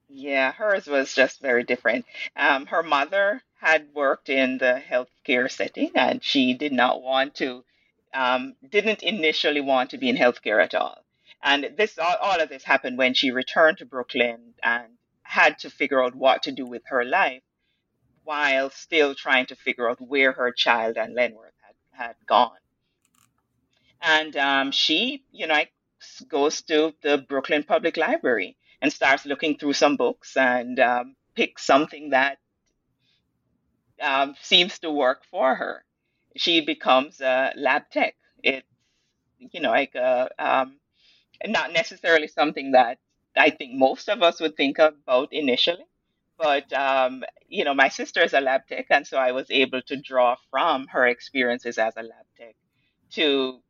Yeah, 0.10 0.52
hers 0.52 0.88
was 0.88 1.14
just 1.14 1.42
very 1.42 1.64
different. 1.64 2.06
Um, 2.36 2.66
her 2.68 2.82
mother 2.82 3.42
had 3.60 3.88
worked 3.94 4.30
in 4.30 4.58
the 4.58 4.82
healthcare 4.90 5.52
setting, 5.52 5.92
and 5.96 6.24
she 6.24 6.54
did 6.54 6.72
not 6.72 7.02
want 7.02 7.36
to, 7.36 7.64
um, 8.14 8.56
didn't 8.68 9.04
initially 9.04 9.62
want 9.62 9.90
to 9.92 9.98
be 9.98 10.10
in 10.10 10.16
healthcare 10.16 10.64
at 10.64 10.74
all. 10.74 11.04
And 11.44 11.72
this 11.78 12.00
all, 12.00 12.16
all 12.22 12.40
of 12.40 12.50
this 12.50 12.64
happened 12.64 12.98
when 12.98 13.14
she 13.14 13.32
returned 13.32 13.78
to 13.80 13.86
Brooklyn 13.86 14.54
and 14.64 14.86
had 15.22 15.60
to 15.60 15.70
figure 15.70 16.04
out 16.04 16.16
what 16.16 16.44
to 16.44 16.52
do 16.52 16.66
with 16.66 16.84
her 16.88 17.04
life 17.04 17.44
while 18.24 18.70
still 18.72 19.14
trying 19.14 19.46
to 19.48 19.56
figure 19.56 19.90
out 19.90 20.02
where 20.02 20.32
her 20.32 20.52
child 20.52 20.98
and 20.98 21.16
Lenworth 21.16 21.54
had, 21.62 21.76
had 21.92 22.16
gone. 22.26 22.58
And 24.02 24.36
um, 24.36 24.72
she, 24.72 25.24
you 25.32 25.48
know, 25.48 25.62
goes 26.28 26.62
to 26.64 26.94
the 27.02 27.18
Brooklyn 27.18 27.64
Public 27.64 27.98
Library 27.98 28.58
and 28.82 28.92
starts 28.92 29.26
looking 29.26 29.58
through 29.58 29.74
some 29.74 29.96
books 29.96 30.38
and 30.38 30.80
um, 30.80 31.16
picks 31.36 31.66
something 31.66 32.10
that 32.12 32.38
um, 34.02 34.36
seems 34.42 34.80
to 34.80 34.92
work 34.92 35.24
for 35.32 35.56
her. 35.56 35.84
She 36.36 36.62
becomes 36.62 37.22
a 37.22 37.54
lab 37.56 37.84
tech. 37.92 38.16
It's, 38.44 38.68
you 39.40 39.62
know, 39.62 39.72
like 39.72 39.96
a, 39.96 40.30
um, 40.38 40.80
not 41.46 41.74
necessarily 41.74 42.28
something 42.28 42.72
that 42.72 43.00
I 43.36 43.50
think 43.50 43.74
most 43.74 44.10
of 44.10 44.22
us 44.22 44.40
would 44.40 44.56
think 44.56 44.80
about 44.80 45.30
initially. 45.32 45.86
But, 46.38 46.72
um, 46.74 47.24
you 47.48 47.64
know, 47.64 47.74
my 47.74 47.88
sister 47.88 48.22
is 48.22 48.34
a 48.34 48.42
lab 48.42 48.68
tech, 48.68 48.88
and 48.90 49.08
so 49.08 49.18
I 49.18 49.32
was 49.32 49.50
able 49.50 49.82
to 49.84 49.96
draw 49.96 50.36
from 50.52 50.88
her 50.88 51.08
experiences 51.08 51.78
as 51.78 51.94
a 51.96 52.04
lab 52.04 52.26
tech 52.38 52.56
to 53.12 53.62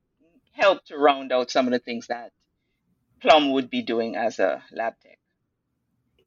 help 0.56 0.84
to 0.86 0.98
round 0.98 1.32
out 1.32 1.52
some 1.52 1.68
of 1.68 1.72
the 1.72 1.80
things 1.80 2.08
that 2.08 2.32
Plum 3.22 3.52
would 3.52 3.70
be 3.70 3.82
doing 3.82 4.16
as 4.16 4.40
a 4.40 4.64
lab 4.72 4.94
tech. 5.02 5.20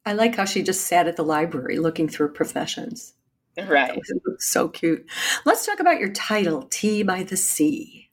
I 0.05 0.12
like 0.12 0.37
how 0.37 0.45
she 0.45 0.62
just 0.62 0.87
sat 0.87 1.07
at 1.07 1.17
the 1.17 1.25
library 1.25 1.79
looking 1.79 2.09
through 2.09 2.33
professions. 2.33 3.14
Right. 3.57 3.99
so 4.38 4.69
cute. 4.69 5.05
Let's 5.45 5.67
talk 5.67 5.81
about 5.81 5.99
your 5.99 6.11
title, 6.11 6.62
Tea 6.71 7.03
by 7.03 7.25
the 7.25 7.37
Sea. 7.37 8.09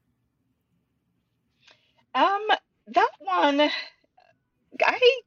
Um, 2.16 2.48
that 2.88 3.12
one, 3.20 3.70
I 4.84 5.22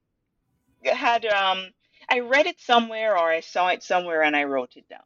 had 0.85 1.25
um, 1.27 1.69
I 2.09 2.21
read 2.21 2.47
it 2.47 2.61
somewhere 2.61 3.13
or 3.17 3.31
I 3.31 3.41
saw 3.41 3.69
it 3.69 3.83
somewhere 3.83 4.23
and 4.23 4.35
I 4.35 4.45
wrote 4.45 4.77
it 4.77 4.89
down. 4.89 5.01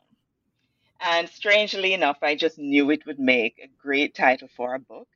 And 1.00 1.28
strangely 1.28 1.94
enough, 1.94 2.18
I 2.22 2.36
just 2.36 2.58
knew 2.58 2.90
it 2.90 3.04
would 3.06 3.18
make 3.18 3.58
a 3.62 3.68
great 3.82 4.14
title 4.14 4.48
for 4.56 4.74
a 4.74 4.78
book. 4.78 5.08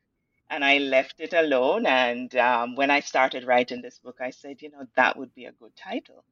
And 0.50 0.64
I 0.64 0.78
left 0.78 1.20
it 1.20 1.32
alone. 1.32 1.87
And 1.87 2.35
um, 2.37 2.76
when 2.76 2.90
I 2.90 3.00
started 3.00 3.44
writing 3.44 3.82
this 3.82 3.98
book, 3.98 4.18
I 4.20 4.30
said, 4.30 4.62
you 4.62 4.70
know, 4.70 4.87
that 4.96 5.16
would 5.16 5.35
be 5.35 5.46
a 5.46 5.52
good 5.52 5.74
title. 5.76 6.24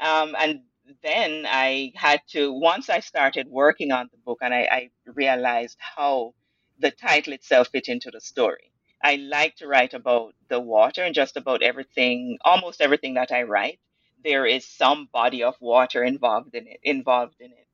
Um, 0.00 0.34
and 0.38 0.62
then 1.02 1.44
I 1.46 1.92
had 1.94 2.22
to, 2.28 2.52
once 2.52 2.88
I 2.88 3.00
started 3.00 3.48
working 3.48 3.92
on 3.92 4.08
the 4.10 4.18
book 4.18 4.38
and 4.42 4.54
I, 4.54 4.68
I 4.70 4.90
realized 5.06 5.76
how 5.78 6.34
the 6.78 6.90
title 6.90 7.32
itself 7.34 7.68
fit 7.68 7.88
into 7.88 8.10
the 8.10 8.20
story. 8.20 8.72
I 9.02 9.16
like 9.16 9.56
to 9.56 9.66
write 9.68 9.94
about 9.94 10.34
the 10.48 10.60
water 10.60 11.04
and 11.04 11.14
just 11.14 11.36
about 11.36 11.62
everything, 11.62 12.38
almost 12.44 12.80
everything 12.80 13.14
that 13.14 13.32
I 13.32 13.42
write. 13.42 13.80
There 14.24 14.46
is 14.46 14.66
some 14.66 15.08
body 15.12 15.42
of 15.42 15.54
water 15.60 16.02
involved 16.02 16.54
in 16.54 16.66
it, 16.66 16.80
involved 16.82 17.36
in 17.40 17.50
it. 17.52 17.68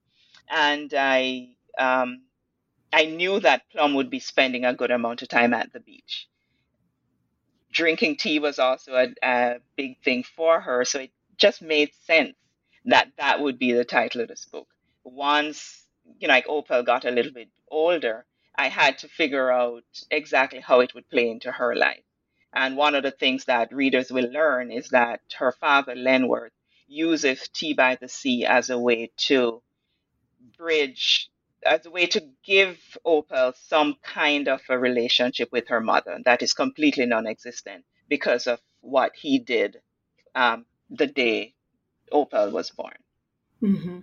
And 0.50 0.92
I, 0.96 1.56
um, 1.78 2.22
I 2.94 3.06
knew 3.06 3.40
that 3.40 3.68
Plum 3.70 3.94
would 3.94 4.08
be 4.08 4.20
spending 4.20 4.64
a 4.64 4.72
good 4.72 4.92
amount 4.92 5.22
of 5.22 5.28
time 5.28 5.52
at 5.52 5.72
the 5.72 5.80
beach. 5.80 6.28
Drinking 7.72 8.18
tea 8.18 8.38
was 8.38 8.60
also 8.60 8.94
a, 8.94 9.08
a 9.20 9.56
big 9.74 10.00
thing 10.04 10.22
for 10.22 10.60
her, 10.60 10.84
so 10.84 11.00
it 11.00 11.10
just 11.36 11.60
made 11.60 11.92
sense 12.06 12.36
that 12.84 13.08
that 13.18 13.40
would 13.40 13.58
be 13.58 13.72
the 13.72 13.84
title 13.84 14.20
of 14.20 14.28
this 14.28 14.44
book. 14.44 14.68
Once, 15.02 15.88
you 16.20 16.28
know, 16.28 16.34
like 16.34 16.48
Opal 16.48 16.84
got 16.84 17.04
a 17.04 17.10
little 17.10 17.32
bit 17.32 17.48
older, 17.68 18.26
I 18.54 18.68
had 18.68 18.98
to 18.98 19.08
figure 19.08 19.50
out 19.50 19.82
exactly 20.12 20.60
how 20.60 20.78
it 20.78 20.94
would 20.94 21.10
play 21.10 21.28
into 21.28 21.50
her 21.50 21.74
life. 21.74 22.04
And 22.52 22.76
one 22.76 22.94
of 22.94 23.02
the 23.02 23.10
things 23.10 23.46
that 23.46 23.74
readers 23.74 24.12
will 24.12 24.30
learn 24.30 24.70
is 24.70 24.90
that 24.90 25.20
her 25.40 25.50
father, 25.50 25.96
Lenworth, 25.96 26.52
uses 26.86 27.48
Tea 27.48 27.74
by 27.74 27.96
the 27.96 28.08
Sea 28.08 28.44
as 28.44 28.70
a 28.70 28.78
way 28.78 29.10
to 29.26 29.62
bridge, 30.56 31.28
as 31.64 31.86
a 31.86 31.90
way 31.90 32.06
to 32.06 32.22
give 32.44 32.78
Opal 33.04 33.54
some 33.66 33.96
kind 34.02 34.48
of 34.48 34.60
a 34.68 34.78
relationship 34.78 35.50
with 35.52 35.68
her 35.68 35.80
mother 35.80 36.18
that 36.24 36.42
is 36.42 36.52
completely 36.52 37.06
non 37.06 37.26
existent 37.26 37.84
because 38.08 38.46
of 38.46 38.60
what 38.80 39.12
he 39.14 39.38
did 39.38 39.78
um, 40.34 40.66
the 40.90 41.06
day 41.06 41.54
Opal 42.12 42.50
was 42.50 42.70
born. 42.70 42.96
Mm-hmm. 43.62 44.00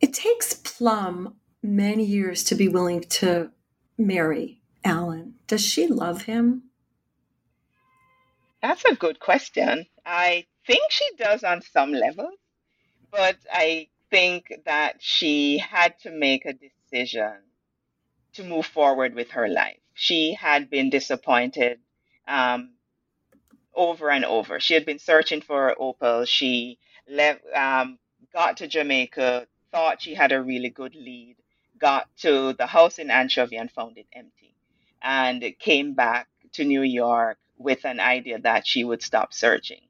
It 0.00 0.12
takes 0.12 0.54
Plum 0.54 1.36
many 1.62 2.04
years 2.04 2.42
to 2.44 2.54
be 2.54 2.68
willing 2.68 3.02
to 3.02 3.50
marry 3.96 4.60
Alan. 4.84 5.34
Does 5.46 5.64
she 5.64 5.86
love 5.86 6.22
him? 6.22 6.64
That's 8.60 8.84
a 8.84 8.94
good 8.94 9.18
question. 9.20 9.86
I 10.04 10.46
think 10.66 10.82
she 10.90 11.08
does 11.16 11.44
on 11.44 11.62
some 11.62 11.92
level, 11.92 12.30
but 13.10 13.36
I 13.52 13.88
think 14.12 14.52
that 14.66 14.96
she 15.00 15.56
had 15.56 15.98
to 16.00 16.10
make 16.10 16.44
a 16.44 16.52
decision 16.52 17.32
to 18.34 18.44
move 18.44 18.66
forward 18.66 19.14
with 19.14 19.30
her 19.30 19.48
life. 19.48 19.80
She 19.94 20.34
had 20.34 20.68
been 20.68 20.90
disappointed 20.90 21.80
um, 22.28 22.74
over 23.74 24.10
and 24.10 24.26
over. 24.26 24.60
She 24.60 24.74
had 24.74 24.84
been 24.84 24.98
searching 24.98 25.40
for 25.40 25.74
Opal. 25.80 26.26
She 26.26 26.78
left, 27.08 27.40
um, 27.54 27.98
got 28.34 28.58
to 28.58 28.68
Jamaica, 28.68 29.46
thought 29.70 30.02
she 30.02 30.14
had 30.14 30.30
a 30.32 30.42
really 30.42 30.68
good 30.68 30.94
lead, 30.94 31.36
got 31.78 32.06
to 32.18 32.52
the 32.52 32.66
house 32.66 32.98
in 32.98 33.10
Anchovy 33.10 33.56
and 33.56 33.70
found 33.70 33.96
it 33.96 34.06
empty, 34.12 34.54
and 35.00 35.42
came 35.58 35.94
back 35.94 36.28
to 36.52 36.64
New 36.64 36.82
York 36.82 37.38
with 37.56 37.86
an 37.86 37.98
idea 37.98 38.38
that 38.40 38.66
she 38.66 38.84
would 38.84 39.02
stop 39.02 39.32
searching. 39.32 39.88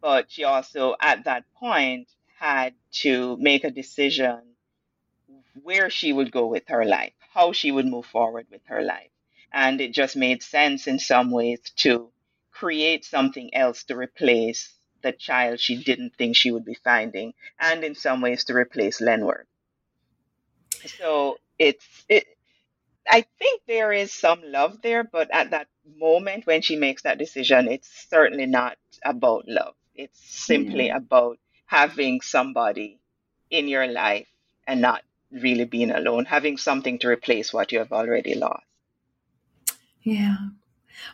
But 0.00 0.32
she 0.32 0.42
also, 0.42 0.96
at 1.00 1.24
that 1.24 1.44
point, 1.54 2.08
had 2.42 2.74
to 2.90 3.36
make 3.36 3.62
a 3.62 3.70
decision 3.70 4.40
where 5.62 5.88
she 5.88 6.12
would 6.12 6.32
go 6.32 6.48
with 6.48 6.64
her 6.66 6.84
life, 6.84 7.12
how 7.32 7.52
she 7.52 7.70
would 7.70 7.86
move 7.86 8.04
forward 8.04 8.46
with 8.50 8.62
her 8.64 8.82
life. 8.82 9.12
And 9.52 9.80
it 9.80 9.92
just 9.92 10.16
made 10.16 10.42
sense 10.42 10.88
in 10.88 10.98
some 10.98 11.30
ways 11.30 11.60
to 11.76 12.10
create 12.50 13.04
something 13.04 13.54
else 13.54 13.84
to 13.84 13.96
replace 13.96 14.74
the 15.02 15.12
child 15.12 15.60
she 15.60 15.84
didn't 15.84 16.16
think 16.16 16.34
she 16.34 16.50
would 16.50 16.64
be 16.64 16.74
finding, 16.74 17.32
and 17.60 17.84
in 17.84 17.94
some 17.94 18.20
ways 18.20 18.44
to 18.44 18.54
replace 18.54 19.00
Lenworth. 19.00 19.46
So 20.98 21.38
it's 21.60 21.86
it. 22.08 22.26
I 23.08 23.24
think 23.38 23.62
there 23.68 23.92
is 23.92 24.12
some 24.12 24.40
love 24.44 24.82
there, 24.82 25.04
but 25.04 25.28
at 25.32 25.50
that 25.50 25.68
moment 25.96 26.46
when 26.46 26.62
she 26.62 26.74
makes 26.76 27.02
that 27.02 27.18
decision, 27.18 27.68
it's 27.68 27.88
certainly 28.10 28.46
not 28.46 28.78
about 29.04 29.44
love. 29.46 29.74
It's 29.94 30.20
simply 30.20 30.86
yeah. 30.86 30.96
about 30.96 31.38
having 31.72 32.20
somebody 32.20 33.00
in 33.50 33.66
your 33.66 33.86
life 33.86 34.28
and 34.66 34.82
not 34.82 35.02
really 35.30 35.64
being 35.64 35.90
alone, 35.90 36.26
having 36.26 36.58
something 36.58 36.98
to 36.98 37.08
replace 37.08 37.50
what 37.50 37.72
you 37.72 37.78
have 37.78 37.92
already 37.92 38.34
lost. 38.34 38.66
Yeah. 40.02 40.36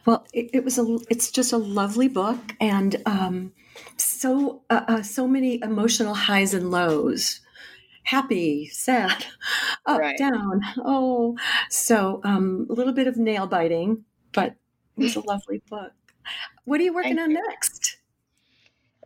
Well, 0.05 0.27
it, 0.33 0.51
it 0.53 0.64
was 0.64 0.77
a. 0.77 0.99
It's 1.09 1.31
just 1.31 1.53
a 1.53 1.57
lovely 1.57 2.09
book, 2.09 2.40
and 2.61 2.97
um, 3.07 3.53
so 3.97 4.62
uh, 4.68 4.85
uh, 4.88 5.03
so 5.03 5.29
many 5.29 5.62
emotional 5.62 6.14
highs 6.14 6.53
and 6.53 6.73
lows, 6.73 7.40
happy, 8.03 8.66
sad, 8.66 9.25
up, 9.87 10.01
right. 10.01 10.18
down. 10.18 10.61
Oh, 10.79 11.38
so 11.71 12.21
um, 12.25 12.66
a 12.68 12.73
little 12.73 12.92
bit 12.92 13.07
of 13.07 13.16
nail 13.16 13.47
biting, 13.47 14.05
but 14.33 14.57
it 14.97 15.03
was 15.05 15.14
a 15.14 15.21
lovely 15.33 15.62
book. 15.71 15.92
What 16.64 16.81
are 16.81 16.85
you 16.85 16.92
working 16.92 17.16
Thank 17.16 17.29
on 17.29 17.31
you. 17.31 17.42
next? 17.49 17.99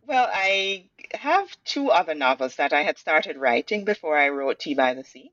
Well, 0.07 0.29
I 0.33 0.89
have 1.15 1.57
two 1.65 1.91
other 1.91 2.15
novels 2.15 2.57
that 2.57 2.73
I 2.73 2.83
had 2.83 2.99
started 2.99 3.37
writing 3.37 3.85
before 3.85 4.17
I 4.17 4.29
wrote 4.31 4.61
Tea 4.61 4.75
by 4.75 4.95
the 4.95 5.05
Sea 5.05 5.33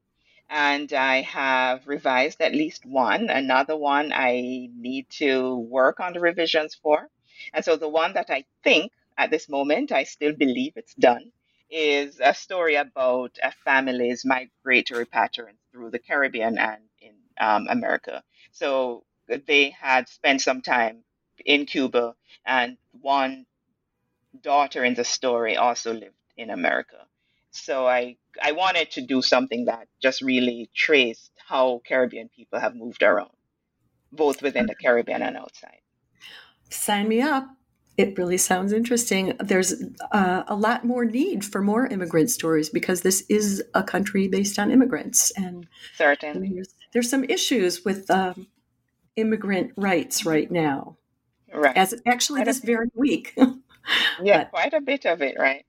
and 0.50 0.92
I 0.94 1.22
have 1.22 1.88
revised 1.88 2.42
at 2.42 2.54
least 2.54 2.86
one. 2.86 3.30
Another 3.30 3.78
one 3.78 4.12
I 4.14 4.70
need 4.76 5.10
to 5.12 5.58
work 5.58 6.00
on 6.00 6.14
the 6.14 6.20
revisions 6.20 6.76
for. 6.76 7.08
And 7.54 7.64
so 7.64 7.76
the 7.76 7.88
one 7.88 8.14
that 8.14 8.30
I 8.30 8.46
think 8.64 8.92
at 9.18 9.30
this 9.30 9.48
moment, 9.48 9.92
I 9.92 10.04
still 10.04 10.34
believe 10.34 10.74
it's 10.76 10.96
done, 10.96 11.32
is 11.70 12.20
a 12.24 12.34
story 12.34 12.76
about 12.76 13.38
a 13.44 13.52
family's 13.64 14.26
migratory 14.26 15.06
patterns 15.06 15.60
through 15.72 15.92
the 15.92 16.00
Caribbean 16.00 16.58
and 16.58 16.82
in 17.00 17.14
um, 17.40 17.68
America. 17.70 18.24
So 18.52 19.04
they 19.28 19.70
had 19.70 20.10
spent 20.10 20.42
some 20.42 20.62
time 20.62 21.04
in 21.46 21.66
Cuba, 21.68 22.16
and 22.46 22.78
one 23.02 23.46
daughter 24.42 24.84
in 24.84 24.94
the 24.94 25.04
story 25.04 25.58
also 25.58 25.94
lived 25.94 26.16
in 26.38 26.50
America. 26.50 27.06
So 27.52 27.88
I 27.88 28.18
I 28.42 28.52
wanted 28.52 28.92
to 28.92 29.02
do 29.02 29.22
something 29.22 29.66
that 29.66 29.88
just 30.02 30.22
really 30.22 30.70
traced 30.76 31.32
how 31.48 31.82
Caribbean 31.88 32.30
people 32.30 32.60
have 32.60 32.76
moved 32.76 33.02
around, 33.04 33.32
both 34.12 34.42
within 34.42 34.68
the 34.68 34.76
Caribbean 34.76 35.22
and 35.22 35.36
outside. 35.36 35.82
Sign 36.70 37.08
me 37.08 37.22
up. 37.22 37.48
It 37.98 38.18
really 38.18 38.38
sounds 38.38 38.72
interesting. 38.72 39.36
There's 39.40 39.74
uh, 40.12 40.44
a 40.48 40.56
lot 40.56 40.86
more 40.86 41.04
need 41.04 41.44
for 41.44 41.62
more 41.62 41.88
immigrant 41.88 42.30
stories 42.30 42.70
because 42.70 43.02
this 43.02 43.26
is 43.28 43.62
a 43.74 43.84
country 43.84 44.28
based 44.28 44.58
on 44.58 44.72
immigrants, 44.72 45.32
and 45.36 45.68
certainly 45.98 46.52
there's, 46.54 46.76
there's 46.94 47.10
some 47.10 47.26
issues 47.26 47.84
with 47.84 48.10
um, 48.10 48.48
immigrant 49.18 49.72
rights 49.76 50.26
right 50.26 50.50
now. 50.50 50.98
Right. 51.54 51.76
As 51.76 51.94
actually 52.06 52.44
this 52.44 52.60
very 52.60 52.90
week. 52.94 53.36
yeah, 54.24 54.44
but, 54.44 54.52
quite 54.52 54.74
a 54.74 54.82
bit 54.82 55.06
of 55.06 55.22
it, 55.22 55.36
right? 55.38 55.66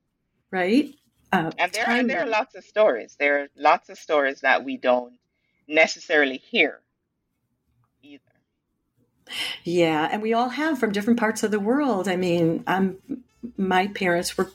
Right. 0.51 0.95
Uh, 1.33 1.51
and 1.59 1.73
there 1.73 1.89
are, 1.89 2.03
there 2.03 2.21
are 2.23 2.27
lots 2.27 2.55
of 2.57 2.65
stories. 2.65 3.17
There 3.19 3.43
are 3.43 3.49
lots 3.57 3.89
of 3.89 3.99
stories 3.99 4.41
that 4.41 4.65
we 4.65 4.77
don't 4.77 5.15
necessarily 5.69 6.39
hear 6.39 6.81
either. 8.03 8.23
Yeah, 9.63 10.09
and 10.11 10.23
we 10.23 10.33
all 10.33 10.49
have 10.49 10.79
from 10.79 10.91
different 10.91 11.21
parts 11.21 11.43
of 11.43 11.53
the 11.53 11.61
world. 11.61 12.09
I 12.09 12.17
mean, 12.17 12.65
I'm 12.67 12.99
my 13.57 13.87
parents 13.89 14.37
were 14.37 14.51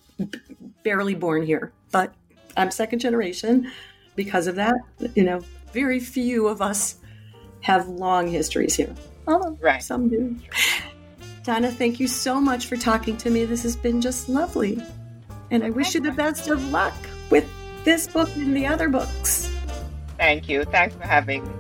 barely 0.84 1.16
born 1.16 1.46
here, 1.46 1.72
but 1.92 2.14
I'm 2.58 2.72
second 2.72 3.00
generation 3.00 3.72
because 4.16 4.48
of 4.48 4.56
that. 4.56 4.76
You 5.16 5.24
know, 5.24 5.42
very 5.72 6.00
few 6.00 6.48
of 6.48 6.62
us 6.62 6.98
have 7.62 7.88
long 7.88 8.28
histories 8.28 8.76
here. 8.76 8.94
Although 9.28 9.58
right. 9.62 9.82
some 9.82 10.10
do. 10.10 10.36
Donna, 11.46 11.70
thank 11.70 12.00
you 12.00 12.08
so 12.08 12.42
much 12.42 12.66
for 12.66 12.76
talking 12.76 13.18
to 13.18 13.30
me. 13.30 13.46
This 13.46 13.62
has 13.62 13.76
been 13.76 14.02
just 14.02 14.28
lovely. 14.28 14.82
And 15.52 15.64
I 15.64 15.70
wish 15.70 15.94
you 15.94 16.02
the 16.02 16.12
best 16.12 16.48
of 16.48 16.72
luck 16.72 16.96
with 17.30 17.48
this 17.84 18.08
book 18.08 18.30
and 18.36 18.58
the 18.58 18.66
other 18.66 18.90
books. 18.90 19.48
Thank 20.18 20.50
you. 20.50 20.64
Thanks 20.64 20.96
for 20.96 21.04
having 21.04 21.44
me. 21.44 21.54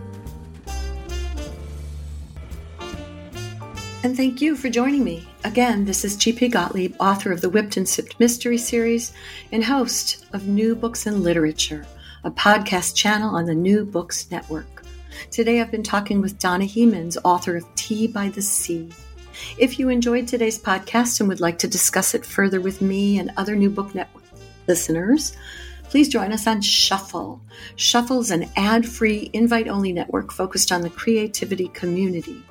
And 4.04 4.18
thank 4.18 4.42
you 4.42 4.56
for 4.56 4.72
joining 4.72 5.04
me. 5.04 5.28
Again, 5.44 5.86
this 5.86 6.04
is 6.04 6.18
G.P. 6.18 6.48
Gottlieb, 6.48 6.96
author 7.00 7.32
of 7.32 7.42
the 7.42 7.50
Whipped 7.50 7.78
and 7.78 7.88
Sipped 7.88 8.20
Mystery 8.20 8.58
Series 8.58 9.14
and 9.52 9.64
host 9.64 10.26
of 10.34 10.48
New 10.48 10.76
Books 10.76 11.06
in 11.06 11.22
Literature, 11.22 11.86
a 12.24 12.32
podcast 12.32 12.96
channel 12.96 13.36
on 13.36 13.46
the 13.46 13.54
New 13.54 13.86
Books 13.86 14.32
Network. 14.32 14.84
Today 15.30 15.62
I've 15.62 15.70
been 15.70 15.84
talking 15.84 16.22
with 16.22 16.40
Donna 16.40 16.66
Hemans, 16.66 17.18
author 17.24 17.56
of 17.56 17.76
Tea 17.76 18.08
by 18.08 18.30
the 18.30 18.42
Sea. 18.42 18.90
If 19.58 19.80
you 19.80 19.90
enjoyed 19.90 20.28
today's 20.28 20.62
podcast 20.62 21.20
and 21.20 21.28
would 21.30 21.42
like 21.42 21.58
to 21.60 21.68
discuss 21.68 22.16
it 22.16 22.26
further 22.26 22.62
with 22.62 22.82
me 22.82 23.20
and 23.20 23.32
other 23.38 23.56
New 23.56 23.70
Book 23.70 23.96
Network 23.96 24.24
listeners, 24.68 25.36
please 25.90 26.10
join 26.10 26.32
us 26.32 26.48
on 26.48 26.62
Shuffle. 26.62 27.42
Shuffle 27.76 28.22
is 28.22 28.32
an 28.32 28.50
ad 28.56 28.86
free, 28.86 29.30
invite 29.34 29.68
only 29.68 29.92
network 29.94 30.32
focused 30.32 30.72
on 30.72 30.82
the 30.82 30.90
creativity 30.90 31.68
community. 31.70 32.44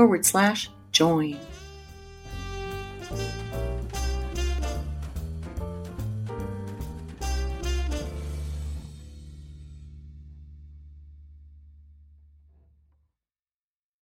forward 0.00 0.24
slash 0.24 0.70
join. 0.92 1.38